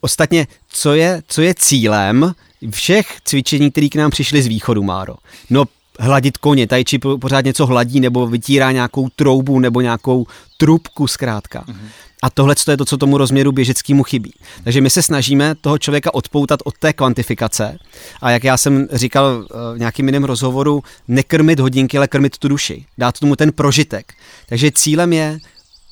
[0.00, 2.34] ostatně, co je, co je cílem
[2.70, 5.14] všech cvičení, které k nám přišly z východu, Máro.
[5.50, 5.64] No,
[6.00, 11.64] hladit koně, tady či pořád něco hladí, nebo vytírá nějakou troubu, nebo nějakou trubku zkrátka.
[11.66, 11.88] Mm-hmm.
[12.22, 14.32] A tohle je to, co tomu rozměru běžeckému chybí.
[14.64, 17.78] Takže my se snažíme toho člověka odpoutat od té kvantifikace.
[18.22, 22.84] A jak já jsem říkal v nějakým jiném rozhovoru, nekrmit hodinky, ale krmit tu duši.
[22.98, 24.12] Dát tomu ten prožitek.
[24.48, 25.38] Takže cílem je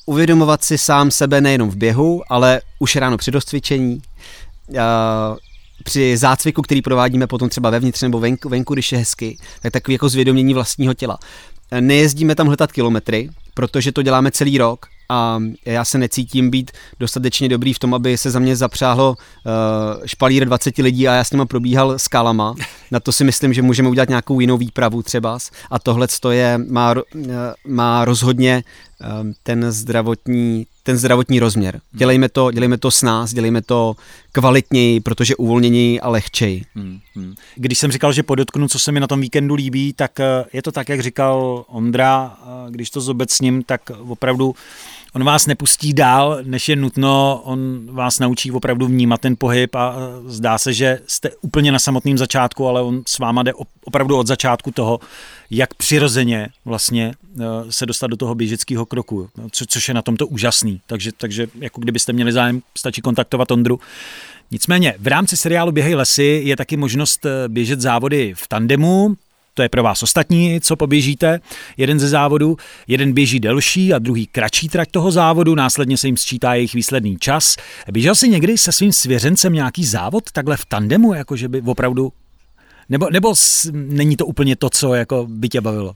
[0.05, 4.01] uvědomovat si sám sebe nejenom v běhu, ale už ráno při dostcvičení,
[5.83, 9.93] při zácviku, který provádíme potom třeba vevnitř nebo venku, venku když je hezky, tak takový
[9.93, 11.17] jako zvědomění vlastního těla.
[11.79, 17.49] Nejezdíme tam hledat kilometry, protože to děláme celý rok a já se necítím být dostatečně
[17.49, 21.31] dobrý v tom, aby se za mě zapřáhlo uh, špalír 20 lidí a já s
[21.31, 22.55] nima probíhal skálama.
[22.91, 25.37] Na to si myslím, že můžeme udělat nějakou jinou výpravu třeba.
[25.71, 27.01] A tohle je, má, uh,
[27.67, 28.63] má rozhodně
[29.21, 31.81] um, ten zdravotní, ten zdravotní rozměr.
[31.91, 33.95] Dělejme to, dělejme to s nás, dělejme to
[34.31, 36.65] kvalitněji, protože uvolnění a lehčej.
[36.75, 37.35] Hmm, hmm.
[37.55, 40.11] Když jsem říkal, že podotknu, co se mi na tom víkendu líbí, tak
[40.53, 42.37] je to tak, jak říkal Ondra,
[42.69, 44.55] když to zobecním, tak opravdu
[45.13, 49.95] on vás nepustí dál, než je nutno, on vás naučí opravdu vnímat ten pohyb a
[50.25, 53.53] zdá se, že jste úplně na samotném začátku, ale on s váma jde
[53.85, 54.99] opravdu od začátku toho,
[55.49, 60.27] jak přirozeně vlastně eh, se dostat do toho běžeckého kroku, co, což je na tomto
[60.27, 60.81] úžasný.
[60.87, 63.79] Takže, takže jako kdybyste měli zájem, stačí kontaktovat Ondru.
[64.51, 69.15] Nicméně v rámci seriálu Běhej lesy je taky možnost eh, běžet závody v tandemu,
[69.53, 71.39] to je pro vás ostatní, co poběžíte.
[71.77, 72.57] Jeden ze závodů,
[72.87, 77.17] jeden běží delší a druhý kratší trať toho závodu, následně se jim sčítá jejich výsledný
[77.17, 77.55] čas.
[77.91, 82.13] Běžel jsi někdy se svým svěřencem nějaký závod takhle v tandemu, jakože by opravdu
[82.89, 83.33] nebo, nebo
[83.73, 85.95] není to úplně to, co jako by tě bavilo?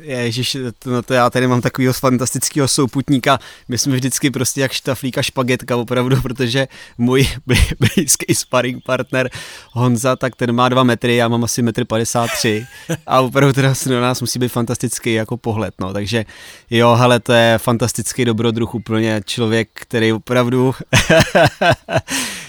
[0.00, 3.38] Ježiš, to, no to já tady mám takového fantastického souputníka.
[3.68, 7.28] My jsme vždycky prostě jak štaflíka špagetka opravdu, protože můj
[7.78, 9.30] blízký sparring partner
[9.72, 12.66] Honza, tak ten má dva metry, já mám asi metr 53
[13.06, 15.92] a opravdu teda do nás musí být fantastický jako pohled, no.
[15.92, 16.24] Takže
[16.70, 20.74] jo, hele, to je fantastický dobrodruh úplně člověk, který opravdu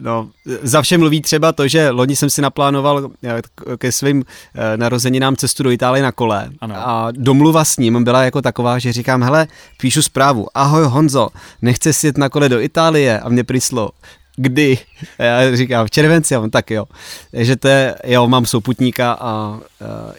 [0.00, 0.30] no,
[0.62, 3.42] za vše mluví třeba to, že loni jsem si naplánoval eh,
[3.76, 6.74] ke svým eh, narozeninám cestu do Itálie na kole ano.
[6.78, 9.46] a domluva s ním byla jako taková, že říkám, hele,
[9.80, 11.28] píšu zprávu, ahoj Honzo,
[11.62, 13.90] nechce si jet na kole do Itálie a mě prislo,
[14.36, 14.78] kdy?
[15.18, 16.84] A já říkám, v červenci, a on tak jo.
[17.30, 19.60] Takže to je, jo, mám souputníka a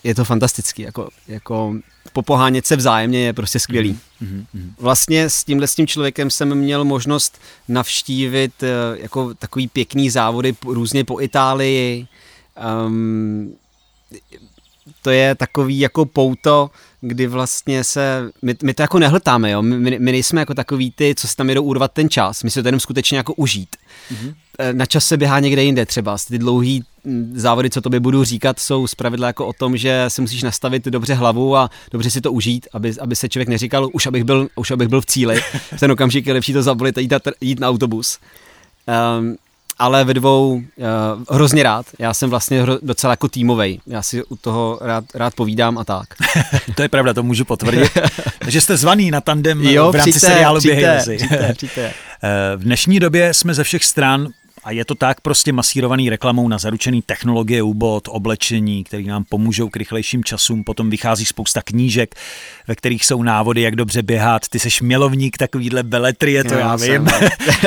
[0.03, 1.75] je to fantastický, jako, jako
[2.13, 3.99] popohánět se vzájemně je prostě skvělý.
[4.23, 4.45] Mm-hmm.
[4.79, 10.55] Vlastně s tímhle s tím člověkem jsem měl možnost navštívit uh, jako takový pěkný závody
[10.65, 12.07] různě po Itálii.
[12.85, 13.53] Um,
[15.01, 16.69] to je takový jako pouto,
[17.01, 19.61] kdy vlastně se, my, my to jako nehltáme, jo?
[19.61, 22.61] My, my nejsme jako takový ty, co si tam jedou urvat ten čas, my si
[22.61, 23.75] to jenom skutečně jako užít.
[24.11, 24.33] Mm-hmm.
[24.71, 28.59] Na čas se běhá někde jinde třeba, ty dlouhý mm, závody, co tobě budu říkat,
[28.59, 32.31] jsou zpravidla jako o tom, že si musíš nastavit dobře hlavu a dobře si to
[32.31, 35.41] užít, aby, aby se člověk neříkal, už abych byl, už abych byl v cíli,
[35.75, 38.19] v ten okamžik je lepší to zabolit a jít na, jít na autobus.
[39.19, 39.35] Um,
[39.81, 40.63] ale ve dvou uh,
[41.29, 41.85] hrozně rád.
[41.99, 43.79] Já jsem vlastně hro, docela jako týmovej.
[43.87, 46.07] Já si u toho rád, rád povídám a tak.
[46.75, 47.91] to je pravda, to můžu potvrdit.
[48.39, 51.93] Takže jste zvaný na tandem jo, v rámci přijďte, seriálu přijďte, přijďte, přijďte.
[52.23, 54.27] Eh, v dnešní době jsme ze všech stran
[54.63, 59.69] a je to tak prostě masírovaný reklamou na zaručený technologie úbod, oblečení, které nám pomůžou
[59.69, 60.63] k rychlejším časům.
[60.63, 62.15] Potom vychází spousta knížek,
[62.67, 64.47] ve kterých jsou návody, jak dobře běhat.
[64.49, 67.05] Ty seš milovník takovýhle beletrie, to já, já vím.
[67.05, 67.11] No.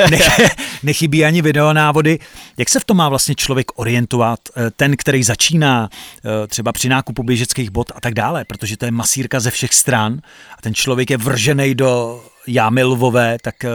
[0.09, 2.19] Nech, nechybí ani videonávody.
[2.57, 4.39] Jak se v tom má vlastně člověk orientovat?
[4.57, 5.89] Eh, ten, který začíná
[6.25, 9.73] eh, třeba při nákupu běžeckých bot a tak dále, protože to je masírka ze všech
[9.73, 10.19] stran
[10.57, 13.69] a ten člověk je vržený do jámy lvové, tak eh,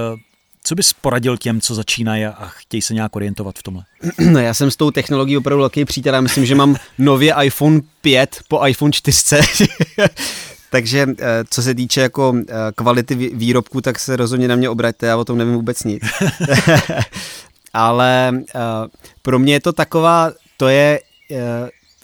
[0.64, 3.85] co bys poradil těm, co začínají a chtějí se nějak orientovat v tomhle?
[4.31, 6.14] No, já jsem s tou technologií opravdu velký přítel.
[6.14, 9.42] Já myslím, že mám nově iPhone 5 po iPhone 4.
[10.70, 15.07] Takže eh, co se týče jako eh, kvality výrobku, tak se rozhodně na mě obraťte,
[15.07, 16.03] já o tom nevím vůbec nic.
[17.73, 18.61] Ale eh,
[19.23, 21.01] pro mě je to taková, to je,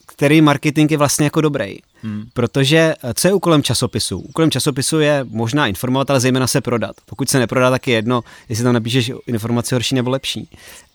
[0.07, 1.79] který marketing je vlastně jako dobrý.
[2.03, 2.25] Hmm.
[2.33, 4.19] Protože eh, co je úkolem časopisu?
[4.19, 6.97] Úkolem časopisu je možná informovat, ale zejména se prodat.
[7.07, 10.49] Pokud se neprodá, tak je jedno, jestli tam napíšeš informace horší nebo lepší.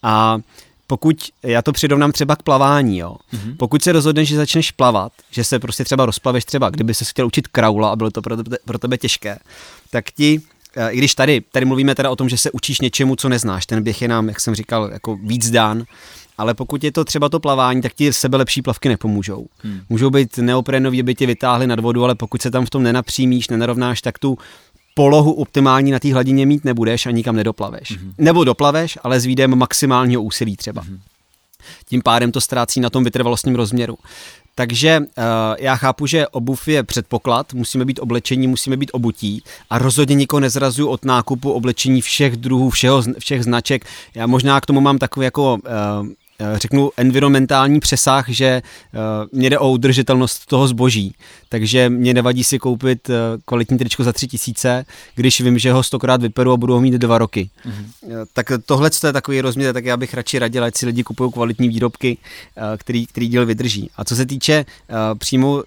[0.03, 0.39] A
[0.87, 3.15] pokud, já to přirovnám třeba k plavání, jo.
[3.33, 3.55] Mm-hmm.
[3.57, 7.27] Pokud se rozhodneš, že začneš plavat, že se prostě třeba rozplaveš třeba, kdyby se chtěl
[7.27, 9.39] učit kraula a bylo to pro tebe, pro tebe těžké,
[9.89, 10.41] tak ti
[10.89, 13.83] i když tady, tady mluvíme teda o tom, že se učíš něčemu, co neznáš, ten
[13.83, 15.83] běh je nám, jak jsem říkal, jako víc dán,
[16.41, 19.47] ale pokud je to třeba to plavání, tak ti sebe lepší plavky nepomůžou.
[19.63, 19.81] Hmm.
[19.89, 23.49] Můžou být neoprénový, aby tě vytáhli nad vodu, ale pokud se tam v tom nenapřímíš,
[23.49, 24.37] nenarovnáš, tak tu
[24.95, 27.91] polohu optimální na té hladině mít nebudeš a nikam nedoplaveš.
[27.91, 28.13] Mm-hmm.
[28.17, 30.83] Nebo doplaveš, ale s výdem maximálního úsilí třeba.
[30.83, 30.99] Mm-hmm.
[31.89, 33.97] Tím pádem to ztrácí na tom vytrvalostním rozměru.
[34.55, 35.05] Takže uh,
[35.59, 40.39] já chápu, že obuv je předpoklad, musíme být oblečení, musíme být obutí a rozhodně nikoho
[40.39, 43.85] nezrazuju od nákupu oblečení všech druhů, všeho, všech značek.
[44.15, 46.07] Já možná k tomu mám takový jako uh,
[46.55, 48.61] řeknu, environmentální přesah, že eh,
[49.31, 51.15] mě jde o udržitelnost toho zboží.
[51.49, 53.13] Takže mě nevadí si koupit eh,
[53.45, 56.93] kvalitní tričko za tři tisíce, když vím, že ho stokrát vyperu a budu ho mít
[56.93, 57.49] dva roky.
[57.65, 58.25] Mm-hmm.
[58.33, 61.69] Tak tohle je takový rozměr, tak já bych radši radil, ať si lidi kupují kvalitní
[61.69, 62.17] výrobky,
[62.77, 63.89] který, který díl vydrží.
[63.95, 64.65] A co se týče
[65.17, 65.63] přímo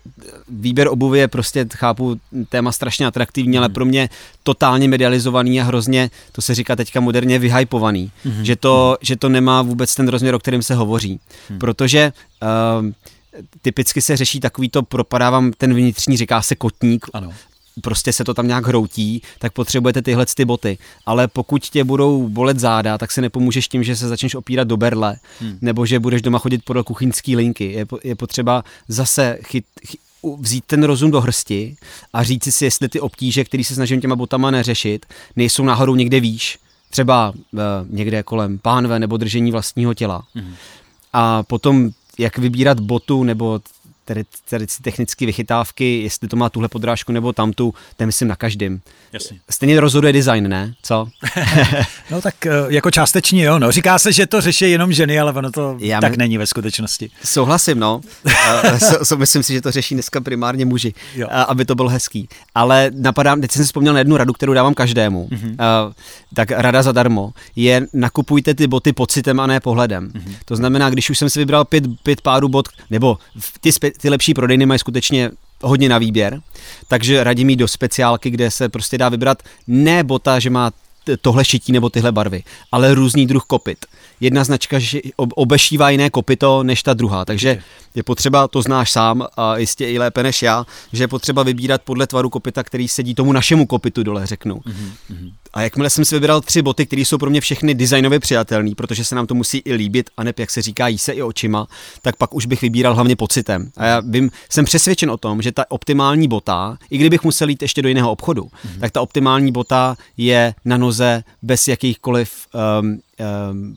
[0.49, 2.17] výběr obuvy je prostě, chápu,
[2.49, 3.59] téma strašně atraktivní, mm-hmm.
[3.59, 3.75] ale mhm.
[3.75, 4.09] pro mě
[4.45, 8.11] totálně medializovaný a hrozně, to se říká teďka moderně, vyhypovaný.
[8.27, 8.43] Mm-hmm.
[8.43, 11.21] Že, to, že to nemá vůbec ten rozměr, o kterém se hovoří.
[11.49, 11.59] Hmm.
[11.59, 12.91] Protože uh,
[13.63, 17.33] typicky se řeší takový to, propadávám ten vnitřní, říká se kotník, ano
[17.81, 20.79] prostě se to tam nějak hroutí, tak potřebujete tyhle ty boty.
[21.07, 24.77] Ale pokud tě budou bolet záda, tak se nepomůžeš tím, že se začneš opírat do
[24.77, 25.59] berle, hmm.
[25.61, 27.73] nebo že budeš doma chodit podle kuchyňské linky.
[27.73, 29.99] Je, je potřeba zase chyt, chy,
[30.41, 31.77] vzít ten rozum do hrsti
[32.13, 35.07] a říct si, jestli ty obtíže, které se snažím těma botama neřešit,
[35.37, 36.59] nejsou náhodou někde výš
[36.91, 40.25] třeba uh, někde kolem pánve nebo držení vlastního těla.
[40.35, 40.55] Mm.
[41.13, 43.61] A potom, jak vybírat botu nebo
[44.05, 48.37] tedy, tedy technické vychytávky, jestli to má tuhle podrážku nebo tamtu, to je myslím na
[48.37, 48.81] každém.
[49.13, 49.39] Jasně.
[49.51, 50.75] Stejně rozhoduje design, ne?
[50.83, 51.09] Co?
[52.11, 53.73] no tak eh, jako částečně jo, no.
[53.73, 56.17] Říká se, že to řeší jenom ženy, ale ono to Já tak my...
[56.17, 57.11] není ve skutečnosti.
[57.25, 58.01] Souhlasím, no.
[58.79, 61.29] so, so, myslím si, že to řeší dneska primárně muži, jo.
[61.31, 62.29] aby to bylo hezký.
[62.55, 65.29] Ale napadá, teď jsem si vzpomněl na jednu radu, kterou dávám každému.
[65.33, 65.93] Mm-hmm.
[66.35, 70.09] tak rada zadarmo je nakupujte ty boty pocitem a ne pohledem.
[70.09, 70.37] Mm-hmm.
[70.45, 73.19] To znamená, když už jsem si vybral pět, pět párů bot, nebo
[73.61, 75.31] ty, ty lepší prodejny mají skutečně
[75.63, 76.41] hodně na výběr,
[76.89, 80.71] takže radím jít do speciálky, kde se prostě dá vybrat ne bota, že má
[81.21, 83.87] tohle šití nebo tyhle barvy, ale různý druh kopit.
[84.25, 84.79] Jedna značka
[85.17, 87.63] obešívá jiné kopito než ta druhá, takže
[87.95, 91.83] je potřeba, to znáš sám a jistě i lépe než já, že je potřeba vybírat
[91.83, 94.55] podle tvaru kopita, který sedí tomu našemu kopitu dole, řeknu.
[94.55, 95.33] Mm-hmm.
[95.55, 99.05] A jakmile jsem si vybral tři boty, které jsou pro mě všechny designově přijatelné, protože
[99.05, 101.67] se nám to musí i líbit, a ne jak se říká, jí se i očima,
[102.03, 103.71] tak pak už bych vybíral hlavně pocitem.
[103.77, 107.63] A já vím, jsem přesvědčen o tom, že ta optimální bota, i kdybych musel jít
[107.63, 108.81] ještě do jiného obchodu, mm-hmm.
[108.81, 112.33] tak ta optimální bota je na noze bez jakýchkoliv
[112.81, 112.99] um,
[113.53, 113.77] um,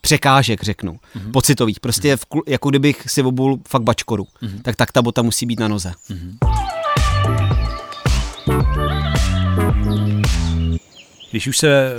[0.00, 1.32] překážek, řeknu, mm-hmm.
[1.32, 1.80] pocitových.
[1.80, 2.40] Prostě mm-hmm.
[2.40, 4.62] v, jako kdybych si obul fakt bačkoru, mm-hmm.
[4.62, 5.92] tak tak ta bota musí být na noze.
[6.10, 6.58] Mm-hmm.
[11.30, 11.92] Když už se eh,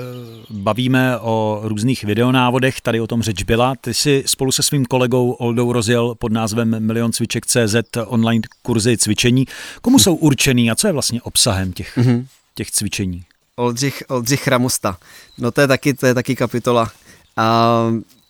[0.50, 5.32] bavíme o různých videonávodech, tady o tom řeč byla, ty si spolu se svým kolegou
[5.32, 9.46] Oldou rozjel pod názvem Milion cviček CZ online kurzy cvičení.
[9.82, 12.26] Komu jsou určený a co je vlastně obsahem těch, mm-hmm.
[12.56, 13.24] těch cvičení?
[13.56, 14.98] Oldřich, Oldřich Ramosta.
[15.38, 16.92] No to je taky, to je taky kapitola.
[17.40, 17.86] A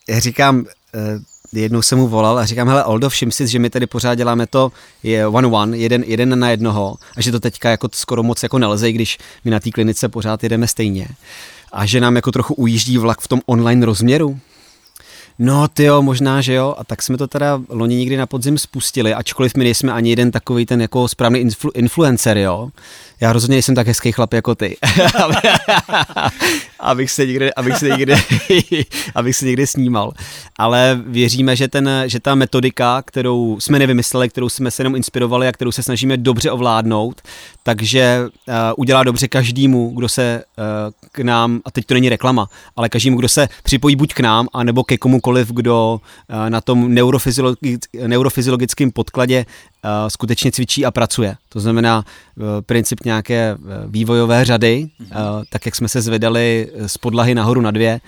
[0.10, 3.70] já říkám, eh, jednou jsem mu volal a říkám, hele Oldo, všim si, že my
[3.70, 4.72] tady pořád děláme to
[5.04, 8.60] je one one, jeden, jeden na jednoho a že to teďka jako skoro moc jako
[8.60, 11.08] nelze, když my na té klinice pořád jedeme stejně.
[11.72, 14.40] A že nám jako trochu ujíždí vlak v tom online rozměru.
[15.40, 16.76] No ty jo, možná, že jo.
[16.78, 20.32] A tak jsme to teda loni někdy na podzim spustili, ačkoliv my nejsme ani jeden
[20.32, 22.70] takový ten jako správný influ, influencer, jo
[23.22, 24.78] já rozhodně jsem tak hezký chlap jako ty.
[26.80, 28.16] abych se někde, abych se někde,
[29.16, 30.12] abych se někde snímal.
[30.58, 35.48] Ale věříme, že, ten, že ta metodika, kterou jsme nevymysleli, kterou jsme se jenom inspirovali
[35.48, 37.22] a kterou se snažíme dobře ovládnout,
[37.64, 40.64] takže uh, udělá dobře každému, kdo se uh,
[41.12, 44.48] k nám, a teď to není reklama, ale každému, kdo se připojí buď k nám,
[44.54, 44.98] anebo ke
[45.30, 51.36] komukoliv, kdo uh, na tom neurofyziologick, neurofyziologickém podkladě uh, skutečně cvičí a pracuje.
[51.50, 55.08] To znamená uh, princip nějaké vývojové řady, uh,
[55.50, 58.00] tak jak jsme se zvedali z podlahy nahoru na dvě,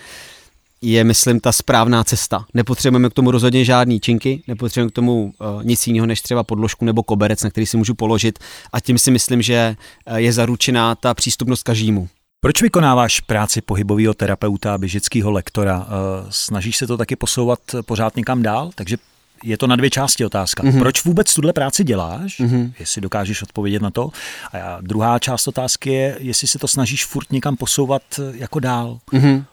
[0.81, 2.45] je, myslím, ta správná cesta.
[2.53, 6.85] Nepotřebujeme k tomu rozhodně žádný činky, nepotřebujeme k tomu uh, nic jiného než třeba podložku
[6.85, 8.39] nebo koberec, na který si můžu položit
[8.73, 9.75] a tím si myslím, že
[10.15, 12.07] je zaručená ta přístupnost každému.
[12.43, 15.87] Proč vykonáváš práci pohybového terapeuta a běžického lektora?
[16.29, 18.71] Snažíš se to taky posouvat pořád někam dál?
[18.75, 18.97] Takže
[19.43, 20.63] je to na dvě části otázka.
[20.63, 20.79] Mm-hmm.
[20.79, 22.39] Proč vůbec tuhle práci děláš?
[22.39, 22.73] Mm-hmm.
[22.79, 24.09] Jestli dokážeš odpovědět na to.
[24.51, 28.59] A já, druhá část otázky je, jestli se to snažíš furt někam posouvat eh, jako
[28.59, 28.99] dál.
[29.13, 29.45] Mm-hmm.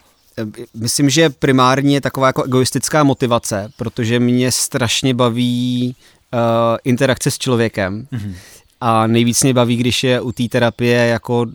[0.75, 5.97] Myslím, že primárně je taková jako egoistická motivace, protože mě strašně baví
[6.33, 6.41] uh,
[6.85, 8.07] interakce s člověkem.
[8.13, 8.35] Mm-hmm.
[8.81, 11.49] A nejvíc mě baví, když je u té terapie jako uh,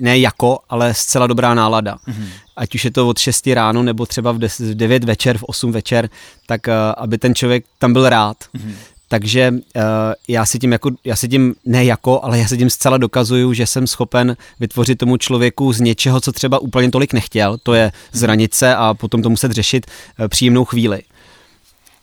[0.00, 1.96] ne jako, ale zcela dobrá nálada.
[2.08, 2.28] Mm-hmm.
[2.56, 4.38] Ať už je to od 6 ráno, nebo třeba v
[4.74, 6.08] 9 večer, v 8 večer,
[6.46, 8.36] tak uh, aby ten člověk tam byl rád.
[8.36, 8.74] Mm-hmm.
[9.08, 9.82] Takže uh,
[10.28, 13.52] já si tím jako, já si tím ne jako, ale já si tím zcela dokazuju,
[13.52, 17.92] že jsem schopen vytvořit tomu člověku z něčeho, co třeba úplně tolik nechtěl, to je
[18.12, 19.86] zranit se a potom to muset řešit
[20.18, 21.02] uh, příjemnou chvíli.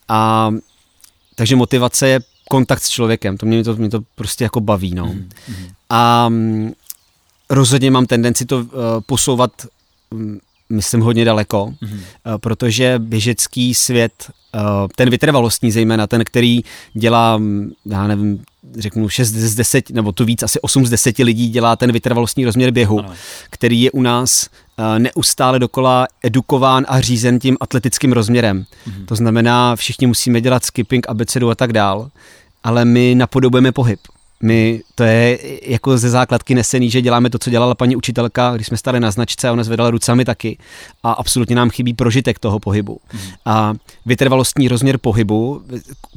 [0.07, 0.51] A
[1.35, 5.05] takže motivace je kontakt s člověkem, to mě to, mě to prostě jako baví, no.
[5.05, 5.69] Mm-hmm.
[5.89, 6.73] A um,
[7.53, 8.65] rozhodně mám tendenci to uh,
[9.05, 9.51] posouvat
[10.09, 10.39] um,
[10.73, 11.99] myslím, hodně daleko, mm-hmm.
[12.37, 14.13] protože běžecký svět,
[14.55, 14.59] eh,
[14.95, 16.61] ten vytrvalostní zejména, ten, který
[16.93, 18.43] dělá, mm, já nevím,
[18.77, 22.45] řeknu 6 z 10, nebo tu víc, asi 8 z 10 lidí dělá ten vytrvalostní
[22.45, 23.13] rozměr běhu, ano.
[23.49, 28.63] který je u nás eh, neustále dokola edukován a řízen tím atletickým rozměrem.
[28.63, 29.05] Mm-hmm.
[29.05, 32.09] To znamená, všichni musíme dělat skipping, abecedu a tak dál,
[32.63, 33.99] ale my napodobujeme pohyb.
[34.43, 35.39] My, to je
[35.71, 39.11] jako ze základky nesený, že děláme to, co dělala paní učitelka, když jsme stali na
[39.11, 40.57] značce a ona zvedala rucami taky
[41.03, 42.99] a absolutně nám chybí prožitek toho pohybu.
[43.13, 43.19] Mm.
[43.45, 43.73] A
[44.05, 45.61] vytrvalostní rozměr pohybu,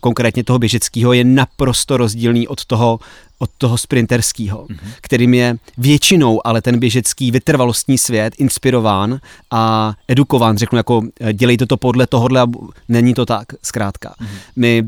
[0.01, 3.01] konkrétně toho běžeckého, je naprosto rozdílný od toho
[3.39, 4.93] od toho sprinterského, mm-hmm.
[5.01, 11.67] kterým je většinou ale ten běžecký vytrvalostní svět inspirován a edukován, řeknu jako eh, dělejte
[11.67, 12.47] to podle tohohle a
[12.89, 14.15] není to tak, zkrátka.
[14.21, 14.39] Mm-hmm.
[14.57, 14.85] My,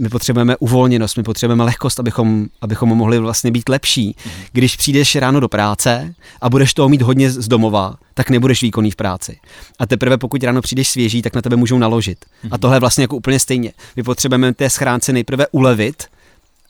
[0.00, 4.10] my potřebujeme uvolněnost, my potřebujeme lehkost, abychom, abychom mohli vlastně být lepší.
[4.10, 4.30] Mm-hmm.
[4.52, 8.90] Když přijdeš ráno do práce a budeš toho mít hodně z domova, tak nebudeš výkonný
[8.90, 9.38] v práci.
[9.78, 12.24] A teprve pokud ráno přijdeš svěží, tak na tebe můžou naložit.
[12.50, 13.72] A tohle je vlastně jako úplně stejně.
[13.96, 16.04] My potřebujeme té schránce nejprve ulevit,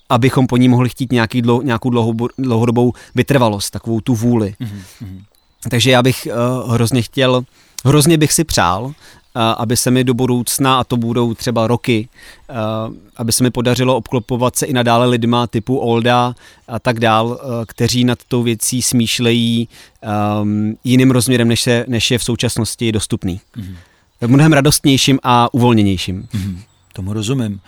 [0.08, 4.54] abychom po ní mohli chtít nějaký dlou, nějakou dlouhou, dlouhodobou vytrvalost, takovou tu vůli.
[4.60, 5.22] Mm-hmm.
[5.68, 6.28] Takže já bych
[6.64, 7.42] uh, hrozně chtěl,
[7.84, 8.92] hrozně bych si přál,
[9.34, 12.08] aby se mi do budoucna, a to budou třeba roky,
[13.16, 16.34] aby se mi podařilo obklopovat se i nadále lidma typu Olda
[16.68, 19.68] a tak dál, kteří nad tou věcí smýšlejí
[20.84, 23.40] jiným rozměrem, než, se, než je v současnosti dostupný.
[23.56, 23.74] Mm-hmm.
[24.26, 26.22] Mnohem radostnějším a uvolněnějším.
[26.22, 26.58] Mm-hmm.
[26.92, 27.60] Tomu rozumím.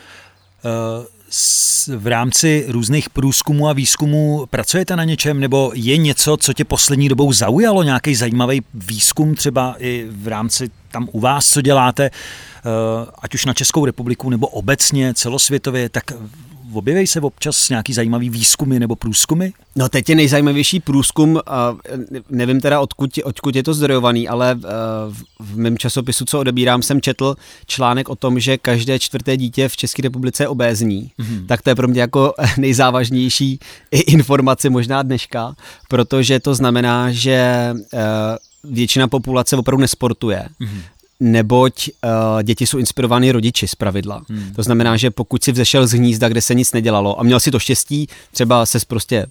[1.97, 7.09] V rámci různých průzkumů a výzkumů pracujete na něčem, nebo je něco, co tě poslední
[7.09, 12.11] dobou zaujalo, nějaký zajímavý výzkum třeba i v rámci tam u vás, co děláte, eh,
[13.19, 16.05] ať už na Českou republiku nebo obecně celosvětově, tak
[16.77, 19.49] objeví se občas nějaký zajímavý výzkumy nebo průzkumy?
[19.77, 21.77] No teď je nejzajímavější průzkum, a
[22.31, 24.59] nevím teda odkud, odkud je to zdrojovaný, ale
[25.41, 29.77] v mém časopisu, co odebírám, jsem četl článek o tom, že každé čtvrté dítě v
[29.77, 31.11] České republice je obézní.
[31.21, 31.47] Mm-hmm.
[31.47, 33.59] Tak to je pro mě jako nejzávažnější
[33.91, 35.55] informace možná dneška,
[35.89, 37.75] protože to znamená, že e,
[38.65, 40.49] většina populace opravdu nesportuje.
[40.61, 40.83] Mm-hmm
[41.23, 44.23] neboť uh, děti jsou inspirovány rodiči z pravidla.
[44.29, 44.53] Hmm.
[44.57, 47.51] To znamená, že pokud si vzešel z hnízda, kde se nic nedělalo a měl si
[47.51, 49.27] to štěstí, třeba se prostě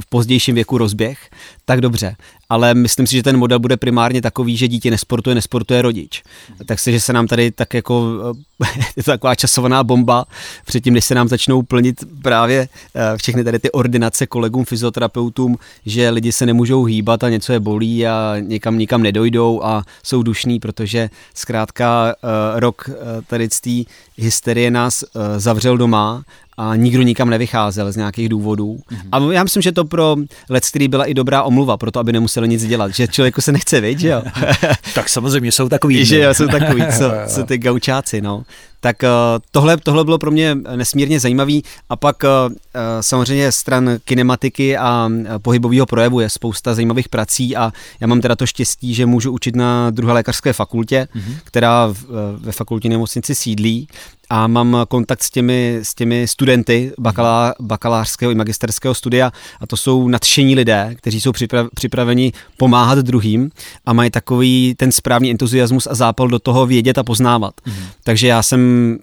[0.00, 1.18] v pozdějším věku rozběh,
[1.64, 2.16] tak dobře.
[2.48, 6.22] Ale myslím si, že ten model bude primárně takový, že dítě nesportuje, nesportuje rodič.
[6.48, 6.66] Hmm.
[6.66, 8.22] Tak se, že se nám tady tak jako,
[8.96, 10.24] je to taková časovaná bomba,
[10.64, 16.10] předtím, než se nám začnou plnit právě uh, všechny tady ty ordinace kolegům, fyzioterapeutům, že
[16.10, 20.60] lidi se nemůžou hýbat a něco je bolí a někam nikam nedojdou a jsou dušní,
[20.60, 22.94] protože zkrátka uh, rok uh,
[23.26, 26.24] tady z té hysterie nás uh, zavřel doma
[26.56, 28.78] a nikdo nikam nevycházel z nějakých důvodů.
[28.90, 29.28] Mm-hmm.
[29.30, 30.16] A já myslím, že to pro
[30.48, 33.52] let, který byla i dobrá omluva, pro to, aby nemuseli nic dělat, že člověku se
[33.52, 34.22] nechce, vidět, že jo?
[34.94, 36.04] tak samozřejmě jsou takový.
[36.04, 38.42] že jo, jsou takový, co, co ty gaučáci, no.
[38.80, 39.08] Tak uh,
[39.50, 42.54] tohle, tohle bylo pro mě nesmírně zajímavý a pak uh,
[43.00, 45.10] samozřejmě stran kinematiky a
[45.42, 49.56] pohybového projevu je spousta zajímavých prací a já mám teda to štěstí, že můžu učit
[49.56, 51.36] na druhé lékařské fakultě, mm-hmm.
[51.44, 51.94] která
[52.36, 53.88] ve fakultě nemocnici sídlí
[54.30, 59.76] a mám kontakt s těmi, s těmi studenty bakalá, bakalářského i magisterského studia a to
[59.76, 63.50] jsou nadšení lidé, kteří jsou připra, připraveni pomáhat druhým
[63.86, 67.54] a mají takový ten správný entuziasmus a zápal do toho vědět a poznávat.
[67.66, 67.74] Mm.
[68.04, 68.98] Takže já jsem,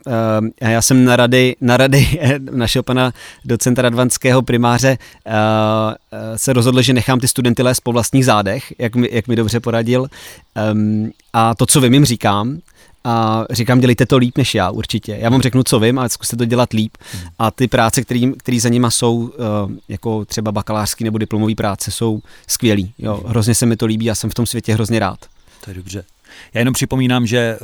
[0.61, 2.19] eh, já jsem na rady, na rady
[2.51, 3.13] našeho pana
[3.45, 5.31] docenta Radvanského primáře eh,
[6.11, 9.35] eh, se rozhodl, že nechám ty studenty lézt po vlastních zádech, jak mi, jak mi
[9.35, 10.07] dobře poradil.
[10.55, 12.57] Ehm, a to, co vím, jim říkám,
[13.03, 15.17] a říkám, dělejte to líp než já určitě.
[15.19, 16.97] Já vám řeknu, co vím, ale zkuste to dělat líp.
[17.11, 17.23] Hmm.
[17.39, 18.03] A ty práce,
[18.37, 22.93] které za nima jsou, eh, jako třeba bakalářský nebo diplomový práce, jsou skvělý.
[22.97, 23.23] Jo.
[23.25, 25.19] Hrozně se mi to líbí a jsem v tom světě hrozně rád.
[25.63, 26.03] To je dobře.
[26.53, 27.57] Já jenom připomínám, že eh,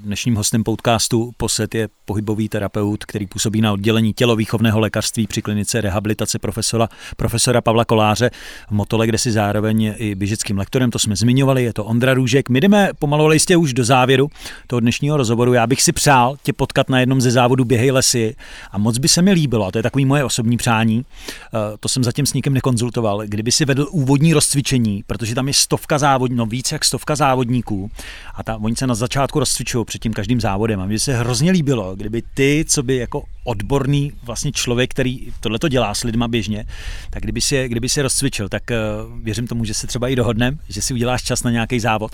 [0.00, 5.80] dnešním hostem podcastu Poset je pohybový terapeut, který působí na oddělení tělovýchovného lékařství při klinice
[5.80, 8.30] rehabilitace profesora, profesora Pavla Koláře
[8.68, 12.48] v Motole, kde si zároveň i běžeckým lektorem, to jsme zmiňovali, je to Ondra Růžek.
[12.48, 14.28] My jdeme pomalu ale jistě už do závěru
[14.66, 15.52] toho dnešního rozhovoru.
[15.52, 18.36] Já bych si přál tě potkat na jednom ze závodů Běhej lesy
[18.70, 21.88] a moc by se mi líbilo, a to je takový moje osobní přání, eh, to
[21.88, 26.38] jsem zatím s nikým nekonzultoval, kdyby si vedl úvodní rozcvičení, protože tam je stovka závodníků,
[26.38, 27.90] no víc jak stovka závodníků
[28.34, 31.50] a ta, oni se na začátku rozcvičují před tím každým závodem a mně se hrozně
[31.50, 36.28] líbilo, kdyby ty, co by jako odborný vlastně člověk, který tohle to dělá s lidma
[36.28, 36.64] běžně,
[37.10, 40.82] tak kdyby si, kdyby rozcvičil, tak uh, věřím tomu, že se třeba i dohodneme, že
[40.82, 42.12] si uděláš čas na nějaký závod.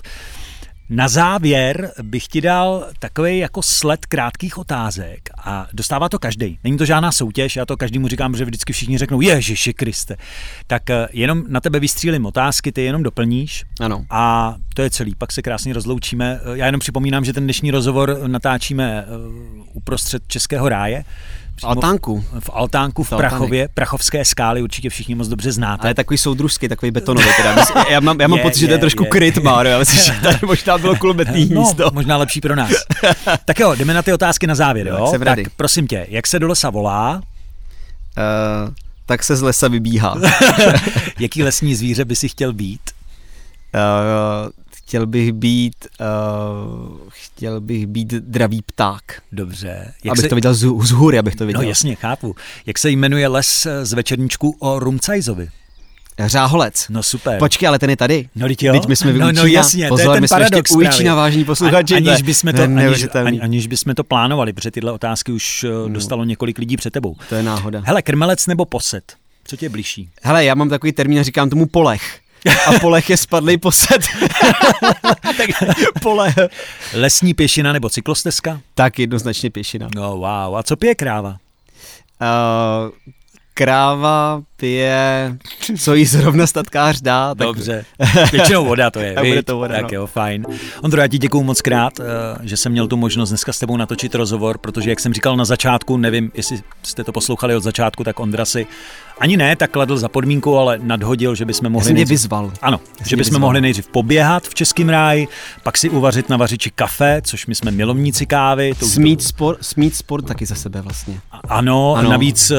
[0.89, 6.59] Na závěr bych ti dal takový jako sled krátkých otázek a dostává to každý.
[6.63, 10.15] Není to žádná soutěž, já to každému říkám, že vždycky všichni řeknou Ježiši Kriste.
[10.67, 13.65] Tak eh, jenom na tebe vystřílím otázky, ty jenom doplníš.
[13.79, 14.05] Ano.
[14.09, 16.39] A to je celý, pak se krásně rozloučíme.
[16.43, 19.11] Eh, já jenom připomínám, že ten dnešní rozhovor natáčíme eh,
[19.73, 21.03] uprostřed Českého ráje.
[21.61, 22.25] V altánku.
[22.39, 25.83] V altánku v Prachově, Prachovské skály, určitě všichni moc dobře znáte.
[25.83, 27.27] Ale takový soudružský, takový betonový.
[27.37, 27.65] Teda.
[27.89, 29.69] Já mám, já mám je, pocit, je, že to je trošku je, kryt, Máro.
[29.69, 31.91] Já myslím, že tady možná bylo kulometný no, místo.
[31.93, 32.71] možná lepší pro nás.
[33.45, 34.87] tak jo, jdeme na ty otázky na závěr.
[34.87, 35.11] Jo?
[35.11, 37.15] Tak, tak prosím tě, jak se do lesa volá?
[37.15, 38.73] Uh,
[39.05, 40.15] tak se z lesa vybíhá.
[41.19, 42.81] Jaký lesní zvíře by si chtěl být?
[43.73, 44.51] Uh,
[44.85, 49.03] chtěl bych být, uh, chtěl bych být dravý pták.
[49.31, 49.93] Dobře.
[50.03, 50.29] Jak abych se...
[50.29, 51.61] to viděl z, z hůry, abych to viděl.
[51.61, 52.35] No jasně, chápu.
[52.65, 55.49] Jak se jmenuje les z večerníčku o Rumcajzovi?
[56.25, 56.85] Řáholec.
[56.89, 57.39] No super.
[57.39, 58.29] Počkej, ale ten je tady.
[58.35, 58.73] No, jo.
[58.73, 61.03] Teď my jsme no, no, jasně, Pozor, to je ten my jsme paradox ještě ujíčí
[61.03, 61.95] na vážní posluchači.
[61.95, 62.63] Aniž bychom, to,
[63.19, 65.93] aniž, aniž bychom to plánovali, protože tyhle otázky už no.
[65.93, 67.15] dostalo několik lidí před tebou.
[67.29, 67.81] To je náhoda.
[67.85, 69.13] Hele, krmelec nebo poset?
[69.45, 70.09] Co tě blíží?
[70.21, 72.19] Hele, já mám takový termín, říkám tomu polech
[72.65, 74.01] a polech je spadlý posed.
[75.37, 75.49] tak
[76.01, 76.35] pole.
[76.93, 78.59] Lesní pěšina nebo cyklostezka?
[78.75, 79.87] Tak jednoznačně pěšina.
[79.95, 81.29] No wow, a co pije kráva?
[81.29, 83.13] Uh,
[83.53, 85.37] kráva pije,
[85.79, 87.35] co jí zrovna statkář dá.
[87.35, 87.47] Tak...
[87.47, 87.85] Dobře,
[88.31, 89.97] většinou voda to je, bude to voda, Tak no.
[89.97, 90.45] jo, fajn.
[90.81, 92.03] Ondro, já ti děkuju moc krát, eh,
[92.41, 95.45] že jsem měl tu možnost dneska s tebou natočit rozhovor, protože jak jsem říkal na
[95.45, 98.67] začátku, nevím, jestli jste to poslouchali od začátku, tak Ondra si
[99.19, 101.85] ani ne, tak kladl za podmínku, ale nadhodil, že bychom mohli...
[101.85, 102.51] Já jsem nejdřív, vyzval.
[102.61, 103.39] Ano, já že bychom vyzval.
[103.39, 105.27] mohli nejdřív poběhat v Českém ráji,
[105.63, 108.73] pak si uvařit na vařiči kafe, což my jsme milovníci kávy.
[108.79, 109.25] To smít, to...
[109.25, 111.19] sport, smít sport taky za sebe vlastně.
[111.49, 112.09] Ano, ano.
[112.09, 112.55] navíc eh,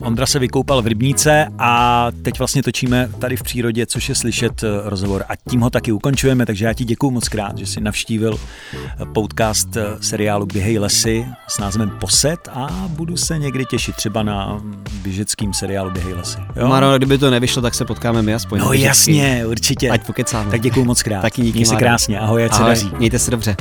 [0.00, 4.64] Ondra se vykoupal v rybníce a teď vlastně točíme tady v přírodě, což je slyšet
[4.64, 5.24] eh, rozhovor.
[5.28, 8.38] A tím ho taky ukončujeme, takže já ti děkuji moc krát, že jsi navštívil
[8.74, 14.22] eh, podcast eh, seriálu Běhej lesy s názvem Poset a budu se někdy těšit třeba
[14.22, 14.60] na
[15.02, 16.38] běžeckým seriálu Běhej lesy.
[16.56, 16.68] Jo?
[16.68, 18.58] Maro, kdyby to nevyšlo, tak se potkáme my aspoň.
[18.58, 19.90] No jasně, určitě.
[19.90, 20.50] Ať pokecáme.
[20.50, 21.22] Tak děkuji moc krát.
[21.22, 22.96] Taky díky, Měj se krásně, ahoj, ať ahoj, se daří.
[22.98, 23.56] Mějte se dobře.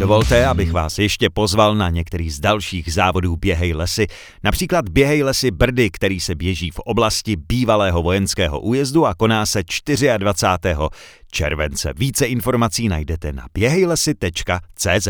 [0.00, 4.06] Dovolte, abych vás ještě pozval na některý z dalších závodů Běhej lesy,
[4.44, 9.62] například Běhej lesy Brdy, který se běží v oblasti bývalého vojenského újezdu a koná se
[10.18, 10.78] 24.
[11.30, 11.92] července.
[11.96, 15.08] Více informací najdete na běhejlesy.cz.